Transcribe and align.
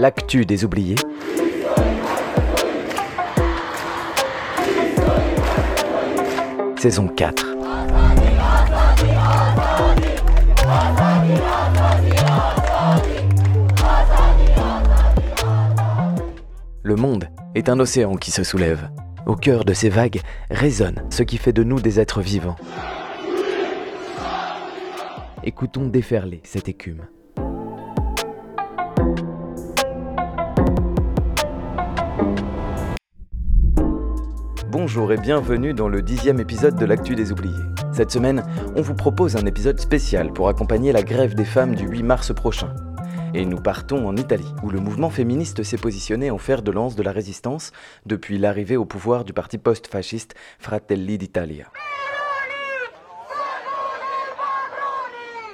L'actu 0.00 0.46
des 0.46 0.64
oubliés. 0.64 0.94
Saison 6.76 7.08
4. 7.08 7.44
Le 16.84 16.94
monde 16.94 17.24
est 17.56 17.68
un 17.68 17.80
océan 17.80 18.14
qui 18.14 18.30
se 18.30 18.44
soulève. 18.44 18.90
Au 19.26 19.34
cœur 19.34 19.64
de 19.64 19.72
ces 19.72 19.88
vagues 19.88 20.20
résonne 20.48 21.02
ce 21.10 21.24
qui 21.24 21.38
fait 21.38 21.52
de 21.52 21.64
nous 21.64 21.80
des 21.80 21.98
êtres 21.98 22.20
vivants. 22.20 22.54
Écoutons 25.42 25.88
déferler 25.88 26.40
cette 26.44 26.68
écume. 26.68 27.08
Bonjour 34.70 35.10
et 35.14 35.16
bienvenue 35.16 35.72
dans 35.72 35.88
le 35.88 36.02
dixième 36.02 36.40
épisode 36.40 36.76
de 36.76 36.84
l'Actu 36.84 37.14
des 37.14 37.32
Oubliés. 37.32 37.54
Cette 37.90 38.10
semaine, 38.10 38.44
on 38.76 38.82
vous 38.82 38.94
propose 38.94 39.34
un 39.34 39.46
épisode 39.46 39.80
spécial 39.80 40.30
pour 40.30 40.50
accompagner 40.50 40.92
la 40.92 41.02
grève 41.02 41.34
des 41.34 41.46
femmes 41.46 41.74
du 41.74 41.88
8 41.88 42.02
mars 42.02 42.34
prochain. 42.34 42.74
Et 43.32 43.46
nous 43.46 43.62
partons 43.62 44.06
en 44.06 44.14
Italie, 44.14 44.54
où 44.62 44.68
le 44.68 44.78
mouvement 44.78 45.08
féministe 45.08 45.62
s'est 45.62 45.78
positionné 45.78 46.30
en 46.30 46.36
fer 46.36 46.60
de 46.60 46.70
lance 46.70 46.96
de 46.96 47.02
la 47.02 47.12
résistance 47.12 47.72
depuis 48.04 48.36
l'arrivée 48.36 48.76
au 48.76 48.84
pouvoir 48.84 49.24
du 49.24 49.32
parti 49.32 49.56
post-fasciste 49.56 50.34
Fratelli 50.58 51.16
d'Italia. 51.16 51.72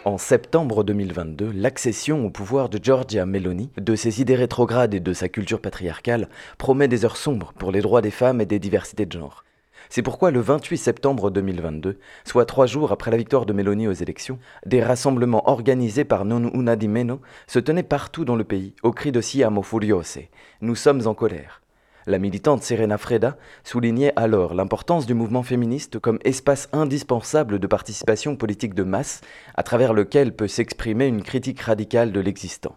En 0.07 0.19
septembre 0.19 0.85
2022, 0.85 1.51
l'accession 1.55 2.27
au 2.27 2.31
pouvoir 2.31 2.69
de 2.69 2.79
Giorgia 2.83 3.25
Meloni, 3.25 3.71
de 3.79 3.97
ses 3.97 4.21
idées 4.21 4.35
rétrogrades 4.35 4.93
et 4.93 5.01
de 5.01 5.13
sa 5.15 5.31
culture 5.31 5.63
patriarcale, 5.63 6.29
promet 6.59 6.89
des 6.89 7.07
heures 7.07 7.17
sombres 7.17 7.55
pour 7.59 7.73
les 7.73 7.81
droits 7.81 8.03
des 8.03 8.11
femmes 8.11 8.43
et 8.43 8.45
des 8.45 8.59
diversités 8.59 9.07
de 9.07 9.13
genre. 9.13 9.45
C'est 9.89 10.03
pourquoi 10.03 10.31
le 10.31 10.41
28 10.41 10.77
septembre 10.77 11.31
2022, 11.31 11.99
soit 12.27 12.45
trois 12.45 12.67
jours 12.67 12.93
après 12.93 13.11
la 13.11 13.17
victoire 13.17 13.47
de 13.47 13.55
Meloni 13.55 13.89
aux 13.89 13.93
élections, 13.93 14.39
des 14.67 14.83
rassemblements 14.83 15.49
organisés 15.49 16.05
par 16.05 16.27
Non 16.27 16.53
Una 16.53 16.77
di 16.77 16.87
Meno 16.87 17.23
se 17.47 17.59
tenaient 17.59 17.83
partout 17.83 18.27
dans 18.27 18.37
le 18.37 18.45
pays, 18.45 18.75
au 18.83 18.93
cri 18.93 19.11
de 19.11 19.23
Siamo 19.23 19.63
Furiose. 19.63 20.19
Nous 20.61 20.75
sommes 20.75 21.07
en 21.07 21.15
colère. 21.15 21.64
La 22.07 22.19
militante 22.19 22.63
Serena 22.63 22.99
Freda 22.99 23.39
soulignait 23.63 24.13
alors 24.17 24.53
l'importance 24.53 25.07
du 25.07 25.15
mouvement 25.15 25.43
féministe 25.43 25.99
comme 25.99 26.19
espace 26.25 26.69
indispensable 26.73 27.59
de 27.59 27.67
participation 27.67 28.37
politique 28.37 28.75
de 28.75 28.83
masse, 28.83 29.23
à 29.55 29.63
travers 29.63 29.95
lequel 29.95 30.37
peut 30.37 30.49
s'exprimer 30.49 31.07
une 31.07 31.23
critique 31.23 31.61
radicale 31.61 32.13
de 32.13 32.21
l'existant. 32.21 32.77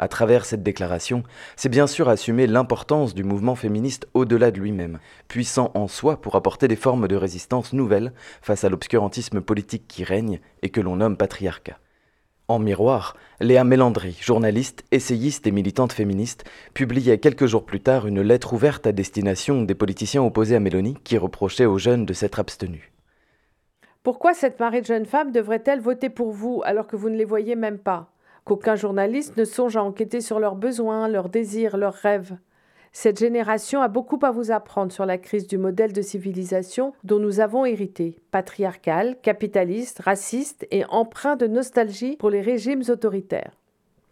À 0.00 0.06
travers 0.06 0.44
cette 0.44 0.62
déclaration, 0.62 1.24
c'est 1.56 1.70
bien 1.70 1.86
sûr 1.86 2.08
assumer 2.08 2.46
l'importance 2.46 3.14
du 3.14 3.24
mouvement 3.24 3.56
féministe 3.56 4.06
au-delà 4.14 4.50
de 4.50 4.60
lui-même, 4.60 4.98
puissant 5.28 5.72
en 5.74 5.88
soi 5.88 6.20
pour 6.20 6.36
apporter 6.36 6.68
des 6.68 6.76
formes 6.76 7.08
de 7.08 7.16
résistance 7.16 7.72
nouvelles 7.72 8.12
face 8.42 8.64
à 8.64 8.68
l'obscurantisme 8.68 9.40
politique 9.40 9.88
qui 9.88 10.04
règne 10.04 10.40
et 10.62 10.68
que 10.68 10.80
l'on 10.80 10.96
nomme 10.96 11.16
patriarcat. 11.16 11.78
En 12.50 12.58
miroir, 12.58 13.14
Léa 13.40 13.62
Mélandry, 13.62 14.16
journaliste, 14.22 14.82
essayiste 14.90 15.46
et 15.46 15.50
militante 15.50 15.92
féministe, 15.92 16.46
publiait 16.72 17.18
quelques 17.18 17.44
jours 17.44 17.66
plus 17.66 17.80
tard 17.80 18.06
une 18.06 18.22
lettre 18.22 18.54
ouverte 18.54 18.86
à 18.86 18.92
destination 18.92 19.64
des 19.64 19.74
politiciens 19.74 20.22
opposés 20.22 20.56
à 20.56 20.60
Mélanie 20.60 20.96
qui 21.04 21.18
reprochaient 21.18 21.66
aux 21.66 21.76
jeunes 21.76 22.06
de 22.06 22.14
s'être 22.14 22.40
abstenus. 22.40 22.90
Pourquoi 24.02 24.32
cette 24.32 24.60
marée 24.60 24.80
de 24.80 24.86
jeunes 24.86 25.04
femmes 25.04 25.30
devrait-elle 25.30 25.80
voter 25.80 26.08
pour 26.08 26.30
vous 26.30 26.62
alors 26.64 26.86
que 26.86 26.96
vous 26.96 27.10
ne 27.10 27.18
les 27.18 27.26
voyez 27.26 27.54
même 27.54 27.78
pas? 27.78 28.10
Qu'aucun 28.46 28.76
journaliste 28.76 29.36
ne 29.36 29.44
songe 29.44 29.76
à 29.76 29.84
enquêter 29.84 30.22
sur 30.22 30.40
leurs 30.40 30.56
besoins, 30.56 31.06
leurs 31.06 31.28
désirs, 31.28 31.76
leurs 31.76 31.92
rêves 31.92 32.38
cette 32.92 33.18
génération 33.18 33.80
a 33.80 33.88
beaucoup 33.88 34.18
à 34.22 34.30
vous 34.30 34.50
apprendre 34.50 34.92
sur 34.92 35.06
la 35.06 35.18
crise 35.18 35.46
du 35.46 35.58
modèle 35.58 35.92
de 35.92 36.02
civilisation 36.02 36.92
dont 37.04 37.18
nous 37.18 37.40
avons 37.40 37.64
hérité, 37.64 38.16
patriarcal, 38.30 39.16
capitaliste, 39.22 40.00
raciste 40.00 40.66
et 40.70 40.84
empreint 40.86 41.36
de 41.36 41.46
nostalgie 41.46 42.16
pour 42.16 42.30
les 42.30 42.40
régimes 42.40 42.82
autoritaires. 42.88 43.52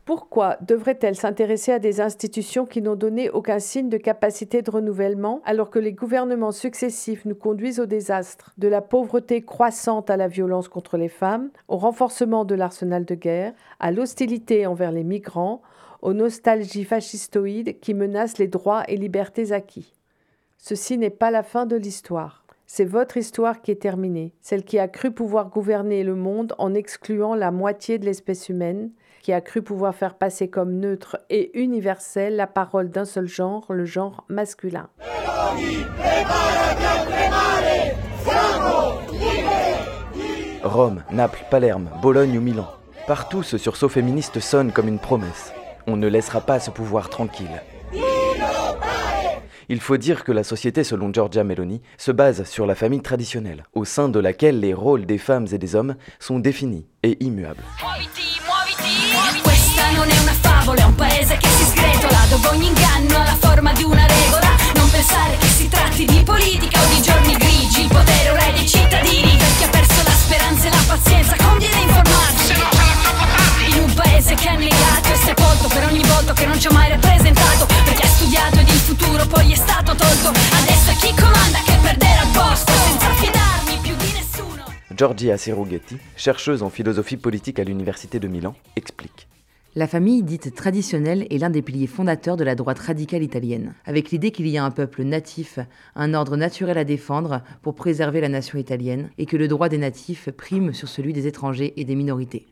Pourquoi 0.06 0.56
devrait-elle 0.60 1.16
s'intéresser 1.16 1.72
à 1.72 1.80
des 1.80 2.00
institutions 2.00 2.64
qui 2.64 2.80
n'ont 2.80 2.94
donné 2.94 3.28
aucun 3.28 3.58
signe 3.58 3.88
de 3.88 3.96
capacité 3.96 4.62
de 4.62 4.70
renouvellement 4.70 5.42
alors 5.44 5.68
que 5.68 5.80
les 5.80 5.92
gouvernements 5.92 6.52
successifs 6.52 7.24
nous 7.24 7.34
conduisent 7.34 7.80
au 7.80 7.86
désastre, 7.86 8.52
de 8.56 8.68
la 8.68 8.82
pauvreté 8.82 9.42
croissante 9.42 10.08
à 10.08 10.16
la 10.16 10.28
violence 10.28 10.68
contre 10.68 10.96
les 10.96 11.08
femmes, 11.08 11.50
au 11.66 11.76
renforcement 11.76 12.44
de 12.44 12.54
l'arsenal 12.54 13.04
de 13.04 13.16
guerre, 13.16 13.52
à 13.80 13.90
l'hostilité 13.90 14.64
envers 14.68 14.92
les 14.92 15.02
migrants, 15.02 15.60
aux 16.02 16.12
nostalgies 16.12 16.84
fascistoïdes 16.84 17.80
qui 17.80 17.94
menacent 17.94 18.38
les 18.38 18.48
droits 18.48 18.84
et 18.88 18.96
libertés 18.96 19.52
acquis. 19.52 19.94
Ceci 20.58 20.98
n'est 20.98 21.10
pas 21.10 21.30
la 21.30 21.42
fin 21.42 21.66
de 21.66 21.76
l'histoire. 21.76 22.44
C'est 22.66 22.84
votre 22.84 23.16
histoire 23.16 23.62
qui 23.62 23.70
est 23.70 23.80
terminée, 23.80 24.34
celle 24.40 24.64
qui 24.64 24.78
a 24.78 24.88
cru 24.88 25.12
pouvoir 25.12 25.50
gouverner 25.50 26.02
le 26.02 26.16
monde 26.16 26.54
en 26.58 26.74
excluant 26.74 27.36
la 27.36 27.52
moitié 27.52 27.98
de 27.98 28.04
l'espèce 28.04 28.48
humaine, 28.48 28.90
qui 29.22 29.32
a 29.32 29.40
cru 29.40 29.62
pouvoir 29.62 29.94
faire 29.94 30.14
passer 30.14 30.48
comme 30.48 30.78
neutre 30.78 31.18
et 31.30 31.56
universelle 31.60 32.36
la 32.36 32.46
parole 32.46 32.90
d'un 32.90 33.04
seul 33.04 33.28
genre, 33.28 33.72
le 33.72 33.84
genre 33.84 34.24
masculin. 34.28 34.88
Rome, 40.62 41.02
Naples, 41.12 41.44
Palerme, 41.50 41.88
Bologne 42.02 42.38
ou 42.38 42.40
Milan. 42.40 42.68
Partout 43.06 43.44
ce 43.44 43.58
sursaut 43.58 43.88
féministe 43.88 44.40
sonne 44.40 44.72
comme 44.72 44.88
une 44.88 44.98
promesse. 44.98 45.52
On 45.86 45.96
ne 45.96 46.08
laissera 46.08 46.40
pas 46.40 46.58
ce 46.58 46.70
pouvoir 46.70 47.10
tranquille. 47.10 47.62
Il 49.68 49.80
faut 49.80 49.96
dire 49.96 50.24
que 50.24 50.32
la 50.32 50.44
société, 50.44 50.84
selon 50.84 51.12
Giorgia 51.12 51.42
Meloni, 51.42 51.82
se 51.98 52.12
base 52.12 52.44
sur 52.44 52.66
la 52.66 52.74
famille 52.74 53.02
traditionnelle, 53.02 53.64
au 53.74 53.84
sein 53.84 54.08
de 54.08 54.20
laquelle 54.20 54.60
les 54.60 54.74
rôles 54.74 55.06
des 55.06 55.18
femmes 55.18 55.46
et 55.52 55.58
des 55.58 55.74
hommes 55.74 55.96
sont 56.20 56.38
définis 56.38 56.86
et 57.02 57.16
immuables. 57.24 57.62
Giorgia 84.96 85.36
Serughetti, 85.36 85.98
chercheuse 86.16 86.62
en 86.62 86.70
philosophie 86.70 87.18
politique 87.18 87.58
à 87.58 87.64
l'Université 87.64 88.18
de 88.18 88.28
Milan, 88.28 88.54
explique. 88.76 89.28
La 89.74 89.86
famille 89.86 90.22
dite 90.22 90.54
traditionnelle 90.54 91.26
est 91.28 91.36
l'un 91.36 91.50
des 91.50 91.60
piliers 91.60 91.86
fondateurs 91.86 92.38
de 92.38 92.44
la 92.44 92.54
droite 92.54 92.78
radicale 92.78 93.22
italienne, 93.22 93.74
avec 93.84 94.10
l'idée 94.10 94.30
qu'il 94.30 94.48
y 94.48 94.56
a 94.56 94.64
un 94.64 94.70
peuple 94.70 95.02
natif, 95.02 95.58
un 95.94 96.14
ordre 96.14 96.38
naturel 96.38 96.78
à 96.78 96.84
défendre 96.84 97.42
pour 97.60 97.74
préserver 97.74 98.22
la 98.22 98.30
nation 98.30 98.58
italienne, 98.58 99.10
et 99.18 99.26
que 99.26 99.36
le 99.36 99.48
droit 99.48 99.68
des 99.68 99.76
natifs 99.76 100.30
prime 100.30 100.72
sur 100.72 100.88
celui 100.88 101.12
des 101.12 101.26
étrangers 101.26 101.74
et 101.76 101.84
des 101.84 101.96
minorités. 101.96 102.46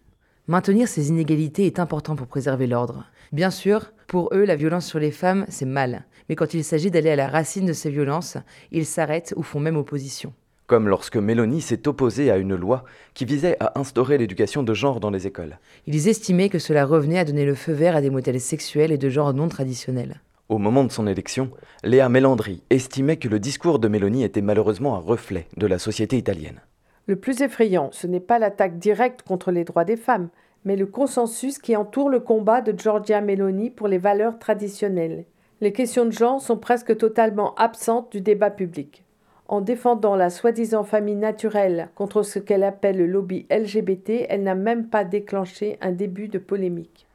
Maintenir 0.47 0.89
ces 0.89 1.09
inégalités 1.09 1.65
est 1.65 1.79
important 1.79 2.17
pour 2.17 2.27
préserver 2.27 2.67
l'ordre. 2.67 3.06
Bien 3.35 3.51
sûr, 3.51 3.91
pour 4.07 4.33
eux, 4.33 4.45
la 4.45 4.55
violence 4.55 4.87
sur 4.87 5.01
les 5.01 5.11
femmes, 5.11 5.45
c'est 5.49 5.65
mal, 5.65 6.05
mais 6.29 6.37
quand 6.37 6.55
il 6.55 6.63
s'agit 6.63 6.93
d'aller 6.93 7.11
à 7.11 7.17
la 7.17 7.27
racine 7.27 7.67
de 7.67 7.73
ces 7.73 7.91
violences, 7.91 8.37
ils 8.71 8.87
s'arrêtent 8.87 9.35
ou 9.37 9.43
font 9.43 9.59
même 9.59 9.77
opposition 9.77 10.33
comme 10.67 10.89
lorsque 10.89 11.19
Mélanie 11.19 11.61
s'est 11.61 11.87
opposée 11.89 12.31
à 12.31 12.39
une 12.39 12.55
loi 12.55 12.85
qui 13.13 13.27
visait 13.27 13.59
à 13.61 13.79
instaurer 13.79 14.17
l'éducation 14.17 14.63
de 14.63 14.73
genre 14.73 14.99
dans 14.99 15.11
les 15.11 15.27
écoles. 15.27 15.59
Ils 15.87 16.09
estimaient 16.09 16.49
que 16.49 16.59
cela 16.59 16.87
revenait 16.87 17.19
à 17.19 17.27
donner 17.27 17.45
le 17.45 17.55
feu 17.55 17.75
vert 17.75 17.95
à 17.95 18.01
des 18.01 18.09
modèles 18.09 18.41
sexuels 18.41 18.91
et 18.91 18.97
de 18.97 19.11
genre 19.11 19.35
non 19.35 19.49
traditionnels. 19.49 20.23
Au 20.49 20.57
moment 20.57 20.85
de 20.85 20.91
son 20.91 21.07
élection, 21.07 21.51
Léa 21.83 22.09
Mélandry 22.09 22.63
estimait 22.71 23.19
que 23.19 23.29
le 23.29 23.41
discours 23.41 23.79
de 23.79 23.89
Mélanie 23.89 24.25
était 24.25 24.41
malheureusement 24.41 24.97
un 24.97 25.01
reflet 25.01 25.47
de 25.59 25.67
la 25.67 25.79
société 25.79 26.17
italienne. 26.17 26.63
Le 27.07 27.17
plus 27.17 27.43
effrayant, 27.43 27.91
ce 27.93 28.07
n'est 28.07 28.19
pas 28.19 28.39
l'attaque 28.39 28.79
directe 28.79 29.21
contre 29.21 29.51
les 29.51 29.65
droits 29.65 29.85
des 29.85 29.99
femmes, 29.99 30.31
mais 30.65 30.77
le 30.77 30.87
consensus 30.87 31.59
qui 31.59 31.77
entoure 31.77 32.09
le 32.09 32.21
combat 32.21 32.61
de 32.61 32.79
Giorgia 32.79 33.21
Meloni 33.21 33.71
pour 33.71 33.89
les 33.89 33.99
valeurs 33.99 34.39
traditionnelles. 34.39 35.25
Les 35.61 35.73
questions 35.73 36.05
de 36.05 36.11
genre 36.11 36.41
sont 36.41 36.59
presque 36.59 36.97
totalement 36.97 37.55
absentes 37.55 38.13
du 38.13 38.21
débat 38.21 38.51
public 38.51 39.05
en 39.49 39.61
défendant 39.61 40.17
la 40.17 40.31
soi-disant 40.31 40.85
famille 40.85 41.17
naturelle 41.17 41.89
contre 41.95 42.23
ce 42.23 42.39
qu'elle 42.39 42.63
appelle 42.63 42.97
le 42.97 43.07
lobby 43.07 43.47
LGBT, 43.51 44.27
elle 44.29 44.43
n'a 44.43 44.55
même 44.55 44.89
pas 44.89 45.05
déclenché 45.05 45.79
un 45.81 45.93
début 45.93 46.29
de 46.29 46.39
polémique. 46.39 47.07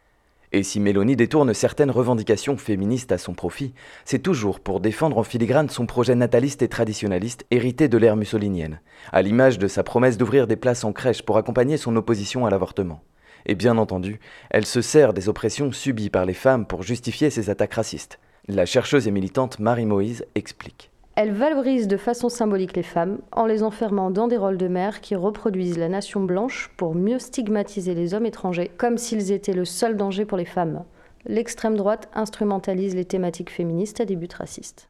Et 0.51 0.63
si 0.63 0.79
Mélanie 0.79 1.15
détourne 1.15 1.53
certaines 1.53 1.91
revendications 1.91 2.57
féministes 2.57 3.11
à 3.11 3.19
son 3.19 3.33
profit, 3.33 3.73
c'est 4.03 4.23
toujours 4.23 4.59
pour 4.59 4.79
défendre 4.79 5.19
en 5.19 5.23
filigrane 5.23 5.69
son 5.69 5.85
projet 5.85 6.15
nataliste 6.15 6.63
et 6.63 6.67
traditionnaliste 6.67 7.45
hérité 7.51 7.87
de 7.87 7.97
l'ère 7.99 8.15
mussolinienne, 8.15 8.79
à 9.11 9.21
l'image 9.21 9.59
de 9.59 9.67
sa 9.67 9.83
promesse 9.83 10.17
d'ouvrir 10.17 10.47
des 10.47 10.55
places 10.55 10.83
en 10.83 10.91
crèche 10.91 11.21
pour 11.21 11.37
accompagner 11.37 11.77
son 11.77 11.95
opposition 11.95 12.47
à 12.47 12.49
l'avortement. 12.49 13.01
Et 13.45 13.55
bien 13.55 13.77
entendu, 13.77 14.19
elle 14.49 14.65
se 14.65 14.81
sert 14.81 15.13
des 15.13 15.29
oppressions 15.29 15.71
subies 15.71 16.09
par 16.09 16.25
les 16.25 16.33
femmes 16.33 16.65
pour 16.65 16.83
justifier 16.83 17.29
ses 17.29 17.49
attaques 17.49 17.73
racistes. 17.73 18.19
La 18.47 18.65
chercheuse 18.65 19.07
et 19.07 19.11
militante 19.11 19.59
Marie 19.59 19.85
Moïse 19.85 20.25
explique. 20.35 20.91
Elle 21.15 21.33
valorise 21.33 21.87
de 21.87 21.97
façon 21.97 22.29
symbolique 22.29 22.75
les 22.75 22.83
femmes 22.83 23.19
en 23.31 23.45
les 23.45 23.61
enfermant 23.61 24.09
dans 24.09 24.27
des 24.27 24.37
rôles 24.37 24.57
de 24.57 24.67
mère 24.67 25.01
qui 25.01 25.15
reproduisent 25.15 25.77
la 25.77 25.89
nation 25.89 26.21
blanche 26.21 26.71
pour 26.77 26.95
mieux 26.95 27.19
stigmatiser 27.19 27.93
les 27.93 28.13
hommes 28.13 28.25
étrangers 28.25 28.71
comme 28.77 28.97
s'ils 28.97 29.31
étaient 29.31 29.53
le 29.53 29.65
seul 29.65 29.97
danger 29.97 30.25
pour 30.25 30.37
les 30.37 30.45
femmes. 30.45 30.83
L'extrême 31.25 31.75
droite 31.75 32.09
instrumentalise 32.13 32.95
les 32.95 33.05
thématiques 33.05 33.51
féministes 33.51 33.99
à 33.99 34.05
des 34.05 34.15
buts 34.15 34.29
racistes. 34.33 34.88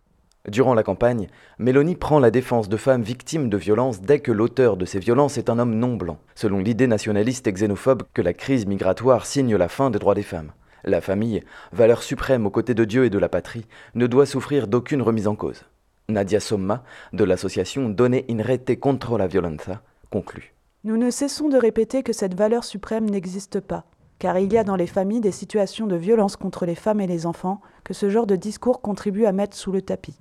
Durant 0.50 0.74
la 0.74 0.82
campagne, 0.82 1.28
Mélanie 1.60 1.96
prend 1.96 2.20
la 2.20 2.32
défense 2.32 2.70
de 2.70 2.78
femmes 2.78 3.04
victimes 3.04 3.50
de 3.50 3.58
violences 3.58 4.02
dès 4.02 4.20
que 4.20 4.32
l'auteur 4.32 4.78
de 4.78 4.86
ces 4.86 4.98
violences 4.98 5.38
est 5.38 5.48
un 5.48 5.60
homme 5.60 5.76
non 5.76 5.96
blanc, 5.96 6.18
selon 6.34 6.58
l'idée 6.58 6.88
nationaliste 6.88 7.46
et 7.46 7.54
xénophobe 7.54 8.02
que 8.16 8.24
la 8.24 8.34
crise 8.34 8.66
migratoire 8.66 9.28
signe 9.28 9.56
la 9.56 9.68
fin 9.68 9.92
des 9.92 10.00
droits 10.00 10.16
des 10.16 10.24
femmes. 10.24 10.52
La 10.84 11.02
famille, 11.02 11.44
valeur 11.72 12.02
suprême 12.02 12.48
aux 12.48 12.50
côtés 12.50 12.74
de 12.74 12.84
Dieu 12.84 13.06
et 13.06 13.12
de 13.12 13.20
la 13.20 13.30
patrie, 13.30 13.68
ne 13.94 14.08
doit 14.08 14.26
souffrir 14.26 14.68
d'aucune 14.68 15.04
remise 15.04 15.28
en 15.28 15.36
cause. 15.36 15.66
Nadia 16.08 16.40
Somma, 16.40 16.84
de 17.14 17.24
l'association 17.24 17.88
Donne 17.90 18.22
in 18.28 18.42
rete 18.42 18.80
contro 18.80 19.20
la 19.20 19.28
violenza, 19.28 19.84
conclut. 20.10 20.56
Nous 20.84 20.98
ne 20.98 21.12
cessons 21.12 21.50
de 21.50 21.58
répéter 21.58 22.02
que 22.02 22.14
cette 22.14 22.34
valeur 22.34 22.64
suprême 22.64 23.08
n'existe 23.08 23.60
pas 23.60 23.86
car 24.20 24.38
il 24.38 24.52
y 24.52 24.58
a 24.58 24.64
dans 24.64 24.76
les 24.76 24.88
familles 24.88 25.22
des 25.22 25.32
situations 25.32 25.88
de 25.88 25.96
violence 25.96 26.36
contre 26.36 26.66
les 26.66 26.76
femmes 26.76 27.02
et 27.02 27.08
les 27.08 27.26
enfants 27.26 27.62
que 27.84 27.94
ce 27.94 28.10
genre 28.10 28.28
de 28.28 28.36
discours 28.36 28.82
contribue 28.82 29.26
à 29.26 29.32
mettre 29.32 29.58
sous 29.58 29.72
le 29.72 29.82
tapis. 29.82 30.20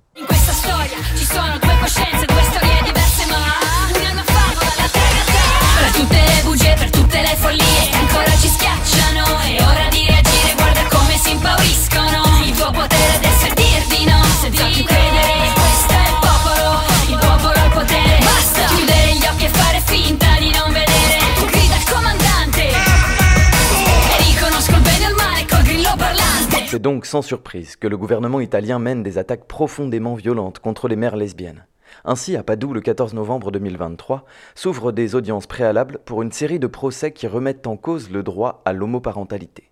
C'est 26.71 26.79
donc 26.79 27.07
sans 27.07 27.23
surprise 27.23 27.77
que 27.77 27.87
le 27.87 27.97
gouvernement 27.97 28.39
italien 28.39 28.77
mène 28.77 29.01
des 29.01 29.17
attaques 29.17 29.47
profondément 29.47 30.13
violentes 30.13 30.59
contre 30.59 30.87
les 30.87 30.95
mères 30.95 31.15
lesbiennes. 31.15 31.65
Ainsi, 32.05 32.35
à 32.35 32.43
Padoue, 32.43 32.73
le 32.73 32.81
14 32.81 33.15
novembre 33.15 33.49
2023, 33.49 34.23
s'ouvrent 34.53 34.91
des 34.91 35.15
audiences 35.15 35.47
préalables 35.47 35.97
pour 36.05 36.21
une 36.21 36.31
série 36.31 36.59
de 36.59 36.67
procès 36.67 37.11
qui 37.11 37.25
remettent 37.25 37.65
en 37.65 37.75
cause 37.75 38.11
le 38.11 38.21
droit 38.21 38.61
à 38.65 38.73
l'homoparentalité. 38.73 39.71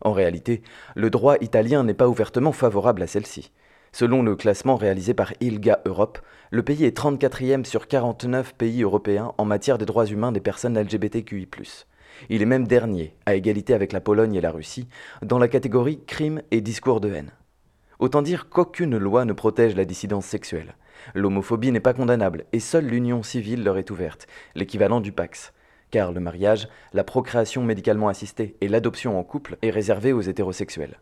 En 0.00 0.10
réalité, 0.10 0.62
le 0.96 1.08
droit 1.08 1.36
italien 1.40 1.84
n'est 1.84 1.94
pas 1.94 2.08
ouvertement 2.08 2.50
favorable 2.50 3.04
à 3.04 3.06
celle-ci. 3.06 3.52
Selon 3.92 4.24
le 4.24 4.34
classement 4.34 4.74
réalisé 4.74 5.14
par 5.14 5.32
ILGA 5.40 5.82
Europe, 5.86 6.18
le 6.50 6.64
pays 6.64 6.84
est 6.84 6.98
34e 6.98 7.64
sur 7.64 7.86
49 7.86 8.54
pays 8.54 8.82
européens 8.82 9.34
en 9.38 9.44
matière 9.44 9.78
des 9.78 9.86
droits 9.86 10.06
humains 10.06 10.32
des 10.32 10.40
personnes 10.40 10.76
LGBTQI. 10.76 11.46
Il 12.28 12.42
est 12.42 12.46
même 12.46 12.66
dernier, 12.66 13.14
à 13.26 13.34
égalité 13.34 13.74
avec 13.74 13.92
la 13.92 14.00
Pologne 14.00 14.34
et 14.34 14.40
la 14.40 14.50
Russie, 14.50 14.88
dans 15.22 15.38
la 15.38 15.48
catégorie 15.48 16.00
crimes 16.06 16.42
et 16.50 16.60
discours 16.60 17.00
de 17.00 17.12
haine. 17.12 17.32
Autant 17.98 18.22
dire 18.22 18.48
qu'aucune 18.48 18.98
loi 18.98 19.24
ne 19.24 19.32
protège 19.32 19.76
la 19.76 19.84
dissidence 19.84 20.26
sexuelle. 20.26 20.74
L'homophobie 21.14 21.72
n'est 21.72 21.80
pas 21.80 21.94
condamnable 21.94 22.44
et 22.52 22.60
seule 22.60 22.86
l'union 22.86 23.22
civile 23.22 23.62
leur 23.62 23.78
est 23.78 23.90
ouverte, 23.90 24.26
l'équivalent 24.54 25.00
du 25.00 25.12
Pax. 25.12 25.52
Car 25.90 26.12
le 26.12 26.20
mariage, 26.20 26.68
la 26.92 27.04
procréation 27.04 27.62
médicalement 27.62 28.08
assistée 28.08 28.56
et 28.60 28.68
l'adoption 28.68 29.18
en 29.18 29.24
couple 29.24 29.56
est 29.62 29.70
réservé 29.70 30.12
aux 30.12 30.20
hétérosexuels. 30.20 30.98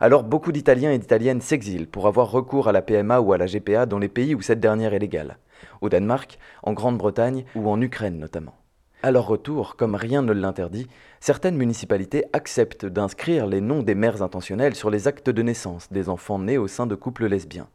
Alors 0.00 0.24
beaucoup 0.24 0.52
d'Italiens 0.52 0.92
et 0.92 0.98
d'Italiennes 0.98 1.40
s'exilent 1.40 1.88
pour 1.88 2.06
avoir 2.06 2.30
recours 2.30 2.68
à 2.68 2.72
la 2.72 2.82
PMA 2.82 3.20
ou 3.20 3.32
à 3.32 3.38
la 3.38 3.46
GPA 3.46 3.86
dans 3.86 3.98
les 3.98 4.08
pays 4.08 4.34
où 4.34 4.42
cette 4.42 4.60
dernière 4.60 4.94
est 4.94 4.98
légale. 4.98 5.38
Au 5.80 5.88
Danemark, 5.88 6.38
en 6.62 6.72
Grande-Bretagne 6.72 7.44
ou 7.54 7.68
en 7.68 7.80
Ukraine 7.80 8.18
notamment. 8.18 8.59
À 9.02 9.10
leur 9.10 9.26
retour, 9.26 9.76
comme 9.76 9.94
rien 9.94 10.20
ne 10.20 10.32
l'interdit, 10.32 10.86
certaines 11.20 11.56
municipalités 11.56 12.24
acceptent 12.34 12.84
d'inscrire 12.84 13.46
les 13.46 13.62
noms 13.62 13.82
des 13.82 13.94
mères 13.94 14.20
intentionnelles 14.20 14.74
sur 14.74 14.90
les 14.90 15.08
actes 15.08 15.30
de 15.30 15.40
naissance 15.40 15.90
des 15.90 16.10
enfants 16.10 16.38
nés 16.38 16.58
au 16.58 16.68
sein 16.68 16.86
de 16.86 16.94
couples 16.94 17.26
lesbiens. 17.26 17.68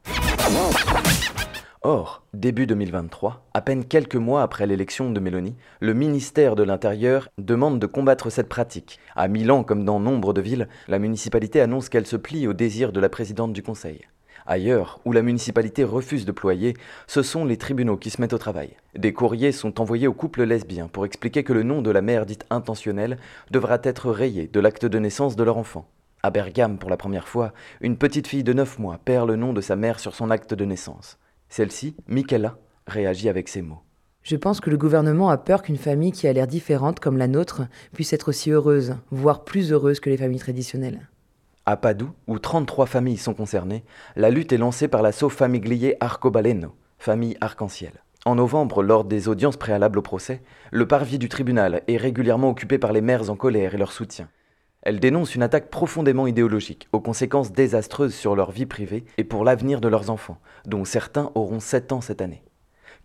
Or, 1.81 2.23
début 2.35 2.67
2023, 2.67 3.43
à 3.55 3.61
peine 3.61 3.85
quelques 3.85 4.15
mois 4.15 4.43
après 4.43 4.67
l'élection 4.67 5.11
de 5.11 5.19
Mélanie, 5.19 5.55
le 5.79 5.95
ministère 5.95 6.55
de 6.55 6.63
l'Intérieur 6.63 7.29
demande 7.39 7.79
de 7.79 7.87
combattre 7.87 8.29
cette 8.29 8.49
pratique. 8.49 8.99
À 9.15 9.27
Milan, 9.27 9.63
comme 9.63 9.83
dans 9.83 9.99
nombre 9.99 10.31
de 10.31 10.41
villes, 10.41 10.67
la 10.87 10.99
municipalité 10.99 11.59
annonce 11.59 11.89
qu'elle 11.89 12.07
se 12.07 12.17
plie 12.17 12.47
au 12.47 12.53
désir 12.53 12.91
de 12.91 12.99
la 12.99 13.09
présidente 13.09 13.53
du 13.53 13.63
conseil. 13.63 14.01
Ailleurs, 14.47 14.99
où 15.05 15.11
la 15.11 15.23
municipalité 15.23 15.83
refuse 15.83 16.25
de 16.25 16.31
ployer, 16.31 16.75
ce 17.07 17.23
sont 17.23 17.45
les 17.45 17.57
tribunaux 17.57 17.97
qui 17.97 18.11
se 18.11 18.21
mettent 18.21 18.33
au 18.33 18.37
travail. 18.37 18.77
Des 18.95 19.11
courriers 19.11 19.51
sont 19.51 19.81
envoyés 19.81 20.07
aux 20.07 20.13
couples 20.13 20.43
lesbiens 20.43 20.87
pour 20.87 21.05
expliquer 21.05 21.43
que 21.43 21.53
le 21.53 21.63
nom 21.63 21.81
de 21.81 21.89
la 21.89 22.03
mère 22.03 22.27
dite 22.27 22.45
intentionnelle 22.51 23.17
devra 23.49 23.79
être 23.83 24.11
rayé 24.11 24.47
de 24.47 24.59
l'acte 24.59 24.85
de 24.85 24.99
naissance 24.99 25.35
de 25.35 25.43
leur 25.43 25.57
enfant. 25.57 25.87
À 26.21 26.29
Bergame, 26.29 26.77
pour 26.77 26.91
la 26.91 26.97
première 26.97 27.27
fois, 27.27 27.53
une 27.81 27.97
petite 27.97 28.27
fille 28.27 28.43
de 28.43 28.53
9 28.53 28.77
mois 28.77 28.99
perd 29.03 29.27
le 29.27 29.35
nom 29.35 29.51
de 29.51 29.61
sa 29.61 29.75
mère 29.75 29.99
sur 29.99 30.13
son 30.13 30.29
acte 30.29 30.53
de 30.53 30.65
naissance. 30.65 31.17
Celle-ci, 31.49 31.95
Michaela, 32.07 32.57
réagit 32.85 33.29
avec 33.29 33.47
ces 33.47 33.63
mots. 33.63 33.81
Je 34.21 34.35
pense 34.35 34.59
que 34.59 34.71
le 34.71 34.77
gouvernement 34.77 35.29
a 35.29 35.37
peur 35.37 35.61
qu'une 35.61 35.77
famille 35.77 36.11
qui 36.11 36.27
a 36.27 36.33
l'air 36.33 36.47
différente 36.47 36.99
comme 36.99 37.17
la 37.17 37.27
nôtre 37.27 37.63
puisse 37.93 38.13
être 38.13 38.29
aussi 38.29 38.51
heureuse, 38.51 38.95
voire 39.11 39.43
plus 39.43 39.71
heureuse 39.71 39.99
que 39.99 40.09
les 40.09 40.17
familles 40.17 40.39
traditionnelles. 40.39 41.07
À 41.67 41.77
Padoue, 41.77 42.11
où 42.27 42.37
33 42.37 42.85
familles 42.85 43.17
sont 43.17 43.33
concernées, 43.33 43.83
la 44.15 44.29
lutte 44.29 44.53
est 44.53 44.57
lancée 44.59 44.87
par 44.87 45.01
l'assaut 45.01 45.29
Famiglier 45.29 45.97
Arcobaleno, 45.99 46.75
famille 46.99 47.37
arc-en-ciel. 47.41 48.03
En 48.23 48.35
novembre, 48.35 48.83
lors 48.83 49.03
des 49.03 49.29
audiences 49.29 49.57
préalables 49.57 49.97
au 49.97 50.03
procès, 50.03 50.43
le 50.71 50.87
parvis 50.87 51.17
du 51.17 51.27
tribunal 51.27 51.81
est 51.87 51.97
régulièrement 51.97 52.51
occupé 52.51 52.77
par 52.77 52.93
les 52.93 53.01
mères 53.01 53.31
en 53.31 53.35
colère 53.35 53.73
et 53.73 53.79
leur 53.79 53.93
soutien. 53.93 54.29
Elles 54.83 54.99
dénoncent 54.99 55.33
une 55.33 55.41
attaque 55.41 55.71
profondément 55.71 56.27
idéologique, 56.27 56.87
aux 56.91 56.99
conséquences 56.99 57.51
désastreuses 57.51 58.13
sur 58.13 58.35
leur 58.35 58.51
vie 58.51 58.67
privée 58.67 59.03
et 59.17 59.23
pour 59.23 59.43
l'avenir 59.43 59.81
de 59.81 59.87
leurs 59.87 60.11
enfants, 60.11 60.37
dont 60.67 60.85
certains 60.85 61.31
auront 61.33 61.59
7 61.59 61.93
ans 61.93 62.01
cette 62.01 62.21
année. 62.21 62.43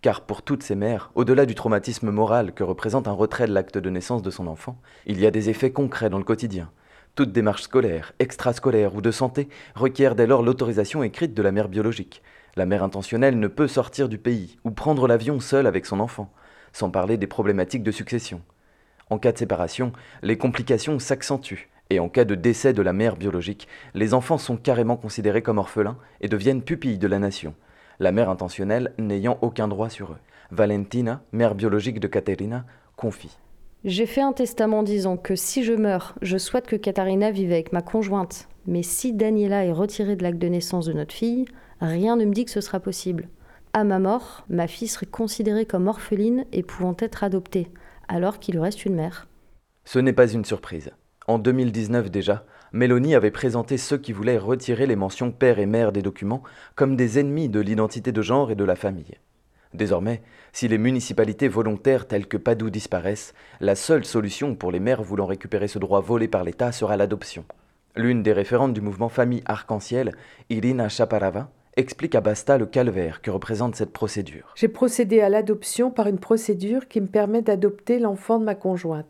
Car 0.02 0.20
pour 0.20 0.42
toutes 0.42 0.64
ces 0.64 0.74
mères, 0.74 1.12
au-delà 1.14 1.46
du 1.46 1.54
traumatisme 1.54 2.10
moral 2.10 2.52
que 2.52 2.62
représente 2.62 3.08
un 3.08 3.12
retrait 3.12 3.46
de 3.46 3.54
l'acte 3.54 3.78
de 3.78 3.88
naissance 3.88 4.20
de 4.20 4.30
son 4.30 4.46
enfant, 4.46 4.76
il 5.06 5.18
y 5.18 5.24
a 5.24 5.30
des 5.30 5.48
effets 5.48 5.72
concrets 5.72 6.10
dans 6.10 6.18
le 6.18 6.24
quotidien, 6.24 6.70
toute 7.14 7.32
démarche 7.32 7.62
scolaire, 7.62 8.12
extrascolaire 8.18 8.94
ou 8.94 9.00
de 9.00 9.10
santé 9.10 9.48
requiert 9.74 10.14
dès 10.14 10.26
lors 10.26 10.42
l'autorisation 10.42 11.02
écrite 11.02 11.34
de 11.34 11.42
la 11.42 11.52
mère 11.52 11.68
biologique. 11.68 12.22
La 12.56 12.66
mère 12.66 12.82
intentionnelle 12.82 13.38
ne 13.38 13.48
peut 13.48 13.68
sortir 13.68 14.08
du 14.08 14.18
pays 14.18 14.58
ou 14.64 14.70
prendre 14.70 15.06
l'avion 15.06 15.40
seule 15.40 15.66
avec 15.66 15.86
son 15.86 16.00
enfant, 16.00 16.32
sans 16.72 16.90
parler 16.90 17.16
des 17.16 17.26
problématiques 17.26 17.82
de 17.82 17.90
succession. 17.90 18.42
En 19.08 19.18
cas 19.18 19.32
de 19.32 19.38
séparation, 19.38 19.92
les 20.22 20.38
complications 20.38 20.98
s'accentuent, 20.98 21.68
et 21.90 21.98
en 21.98 22.08
cas 22.08 22.24
de 22.24 22.36
décès 22.36 22.72
de 22.72 22.82
la 22.82 22.92
mère 22.92 23.16
biologique, 23.16 23.66
les 23.94 24.14
enfants 24.14 24.38
sont 24.38 24.56
carrément 24.56 24.96
considérés 24.96 25.42
comme 25.42 25.58
orphelins 25.58 25.98
et 26.20 26.28
deviennent 26.28 26.62
pupilles 26.62 26.98
de 26.98 27.08
la 27.08 27.18
nation, 27.18 27.54
la 27.98 28.12
mère 28.12 28.30
intentionnelle 28.30 28.94
n'ayant 28.98 29.38
aucun 29.42 29.68
droit 29.68 29.90
sur 29.90 30.12
eux. 30.12 30.18
Valentina, 30.52 31.22
mère 31.32 31.54
biologique 31.54 32.00
de 32.00 32.08
Caterina, 32.08 32.64
confie. 32.96 33.36
J'ai 33.84 34.04
fait 34.04 34.20
un 34.20 34.34
testament 34.34 34.82
disant 34.82 35.16
que 35.16 35.34
si 35.34 35.64
je 35.64 35.72
meurs, 35.72 36.14
je 36.20 36.36
souhaite 36.36 36.66
que 36.66 36.76
Katharina 36.76 37.30
vive 37.30 37.50
avec 37.50 37.72
ma 37.72 37.80
conjointe. 37.80 38.46
Mais 38.66 38.82
si 38.82 39.14
Daniela 39.14 39.64
est 39.64 39.72
retirée 39.72 40.16
de 40.16 40.22
l'acte 40.22 40.38
de 40.38 40.48
naissance 40.48 40.84
de 40.84 40.92
notre 40.92 41.14
fille, 41.14 41.46
rien 41.80 42.16
ne 42.16 42.26
me 42.26 42.34
dit 42.34 42.44
que 42.44 42.50
ce 42.50 42.60
sera 42.60 42.78
possible. 42.78 43.30
À 43.72 43.84
ma 43.84 43.98
mort, 43.98 44.44
ma 44.50 44.66
fille 44.66 44.86
serait 44.86 45.06
considérée 45.06 45.64
comme 45.64 45.88
orpheline 45.88 46.44
et 46.52 46.62
pouvant 46.62 46.94
être 46.98 47.24
adoptée, 47.24 47.68
alors 48.06 48.38
qu'il 48.38 48.56
lui 48.56 48.60
reste 48.60 48.84
une 48.84 48.96
mère. 48.96 49.28
Ce 49.86 49.98
n'est 49.98 50.12
pas 50.12 50.30
une 50.30 50.44
surprise. 50.44 50.90
En 51.26 51.38
2019 51.38 52.10
déjà, 52.10 52.44
Mélanie 52.72 53.14
avait 53.14 53.30
présenté 53.30 53.78
ceux 53.78 53.96
qui 53.96 54.12
voulaient 54.12 54.36
retirer 54.36 54.86
les 54.86 54.96
mentions 54.96 55.32
père 55.32 55.58
et 55.58 55.64
mère 55.66 55.92
des 55.92 56.02
documents 56.02 56.42
comme 56.74 56.96
des 56.96 57.18
ennemis 57.18 57.48
de 57.48 57.60
l'identité 57.60 58.12
de 58.12 58.20
genre 58.20 58.50
et 58.50 58.56
de 58.56 58.64
la 58.64 58.76
famille. 58.76 59.16
Désormais, 59.72 60.22
si 60.52 60.66
les 60.66 60.78
municipalités 60.78 61.48
volontaires 61.48 62.08
telles 62.08 62.26
que 62.26 62.36
Padoue 62.36 62.70
disparaissent, 62.70 63.34
la 63.60 63.76
seule 63.76 64.04
solution 64.04 64.54
pour 64.56 64.72
les 64.72 64.80
mères 64.80 65.02
voulant 65.02 65.26
récupérer 65.26 65.68
ce 65.68 65.78
droit 65.78 66.00
volé 66.00 66.26
par 66.26 66.42
l'État 66.42 66.72
sera 66.72 66.96
l'adoption. 66.96 67.44
L'une 67.96 68.22
des 68.22 68.32
référentes 68.32 68.72
du 68.72 68.80
mouvement 68.80 69.08
Famille 69.08 69.42
Arc-en-Ciel, 69.46 70.12
Irina 70.48 70.88
Chaparava, 70.88 71.50
explique 71.76 72.14
à 72.14 72.20
Basta 72.20 72.58
le 72.58 72.66
calvaire 72.66 73.22
que 73.22 73.30
représente 73.30 73.76
cette 73.76 73.92
procédure. 73.92 74.52
J'ai 74.56 74.68
procédé 74.68 75.20
à 75.20 75.28
l'adoption 75.28 75.90
par 75.90 76.08
une 76.08 76.18
procédure 76.18 76.88
qui 76.88 77.00
me 77.00 77.06
permet 77.06 77.42
d'adopter 77.42 77.98
l'enfant 77.98 78.38
de 78.38 78.44
ma 78.44 78.54
conjointe. 78.54 79.06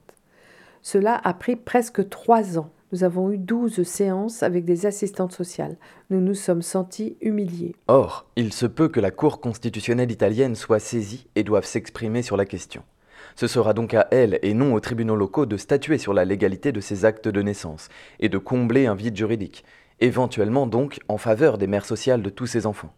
Cela 0.82 1.20
a 1.22 1.34
pris 1.34 1.56
presque 1.56 2.08
trois 2.08 2.58
ans. 2.58 2.70
Nous 2.92 3.04
avons 3.04 3.30
eu 3.30 3.38
douze 3.38 3.84
séances 3.84 4.42
avec 4.42 4.64
des 4.64 4.84
assistantes 4.84 5.32
sociales. 5.32 5.76
Nous 6.10 6.20
nous 6.20 6.34
sommes 6.34 6.62
sentis 6.62 7.16
humiliés. 7.20 7.76
Or, 7.86 8.26
il 8.34 8.52
se 8.52 8.66
peut 8.66 8.88
que 8.88 8.98
la 8.98 9.12
Cour 9.12 9.40
constitutionnelle 9.40 10.10
italienne 10.10 10.56
soit 10.56 10.80
saisie 10.80 11.28
et 11.36 11.44
doive 11.44 11.64
s'exprimer 11.64 12.22
sur 12.22 12.36
la 12.36 12.46
question. 12.46 12.82
Ce 13.36 13.46
sera 13.46 13.74
donc 13.74 13.94
à 13.94 14.08
elle 14.10 14.40
et 14.42 14.54
non 14.54 14.74
aux 14.74 14.80
tribunaux 14.80 15.14
locaux 15.14 15.46
de 15.46 15.56
statuer 15.56 15.98
sur 15.98 16.12
la 16.12 16.24
légalité 16.24 16.72
de 16.72 16.80
ces 16.80 17.04
actes 17.04 17.28
de 17.28 17.42
naissance 17.42 17.88
et 18.18 18.28
de 18.28 18.38
combler 18.38 18.86
un 18.86 18.96
vide 18.96 19.16
juridique, 19.16 19.64
éventuellement 20.00 20.66
donc 20.66 20.98
en 21.06 21.16
faveur 21.16 21.58
des 21.58 21.68
mères 21.68 21.86
sociales 21.86 22.22
de 22.22 22.30
tous 22.30 22.46
ces 22.48 22.66
enfants. 22.66 22.92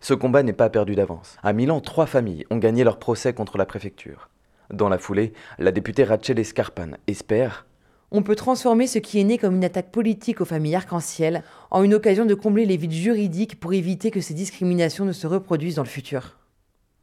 Ce 0.00 0.14
combat 0.14 0.44
n'est 0.44 0.52
pas 0.52 0.70
perdu 0.70 0.94
d'avance. 0.94 1.38
À 1.42 1.52
Milan, 1.52 1.80
trois 1.80 2.06
familles 2.06 2.46
ont 2.50 2.58
gagné 2.58 2.84
leur 2.84 3.00
procès 3.00 3.32
contre 3.32 3.58
la 3.58 3.66
préfecture. 3.66 4.28
Dans 4.70 4.88
la 4.88 4.98
foulée, 4.98 5.32
la 5.58 5.72
députée 5.72 6.04
Rachel 6.04 6.44
Scarpan 6.44 6.92
espère 7.08 7.66
on 8.14 8.22
peut 8.22 8.36
transformer 8.36 8.86
ce 8.86 9.00
qui 9.00 9.18
est 9.20 9.24
né 9.24 9.38
comme 9.38 9.56
une 9.56 9.64
attaque 9.64 9.90
politique 9.90 10.40
aux 10.40 10.44
familles 10.44 10.76
arc-en-ciel 10.76 11.42
en 11.72 11.82
une 11.82 11.94
occasion 11.94 12.24
de 12.24 12.34
combler 12.34 12.64
les 12.64 12.76
vides 12.76 12.92
juridiques 12.92 13.58
pour 13.58 13.74
éviter 13.74 14.12
que 14.12 14.20
ces 14.20 14.34
discriminations 14.34 15.04
ne 15.04 15.12
se 15.12 15.26
reproduisent 15.26 15.74
dans 15.74 15.82
le 15.82 15.88
futur. 15.88 16.38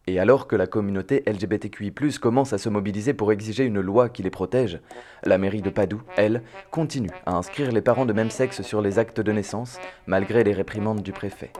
Et 0.08 0.20
alors 0.20 0.48
que 0.48 0.56
la 0.56 0.68
communauté 0.68 1.22
LGBTQI+ 1.28 1.94
commence 2.20 2.54
à 2.54 2.58
se 2.58 2.70
mobiliser 2.70 3.14
pour 3.14 3.34
exiger 3.34 3.66
une 3.66 3.82
loi 3.82 4.08
qui 4.08 4.24
les 4.24 4.30
protège, 4.30 4.80
la 5.26 5.38
mairie 5.38 5.62
de 5.62 5.70
Padoue, 5.70 6.02
elle, 6.16 6.44
continue 6.72 7.12
à 7.26 7.36
inscrire 7.36 7.74
les 7.74 7.82
parents 7.82 8.06
de 8.06 8.14
même 8.14 8.32
sexe 8.32 8.62
sur 8.62 8.82
les 8.82 8.98
actes 8.98 9.20
de 9.20 9.34
naissance 9.34 9.80
malgré 10.08 10.46
les 10.46 10.54
réprimandes 10.54 11.04
du 11.04 11.12
préfet. 11.12 11.52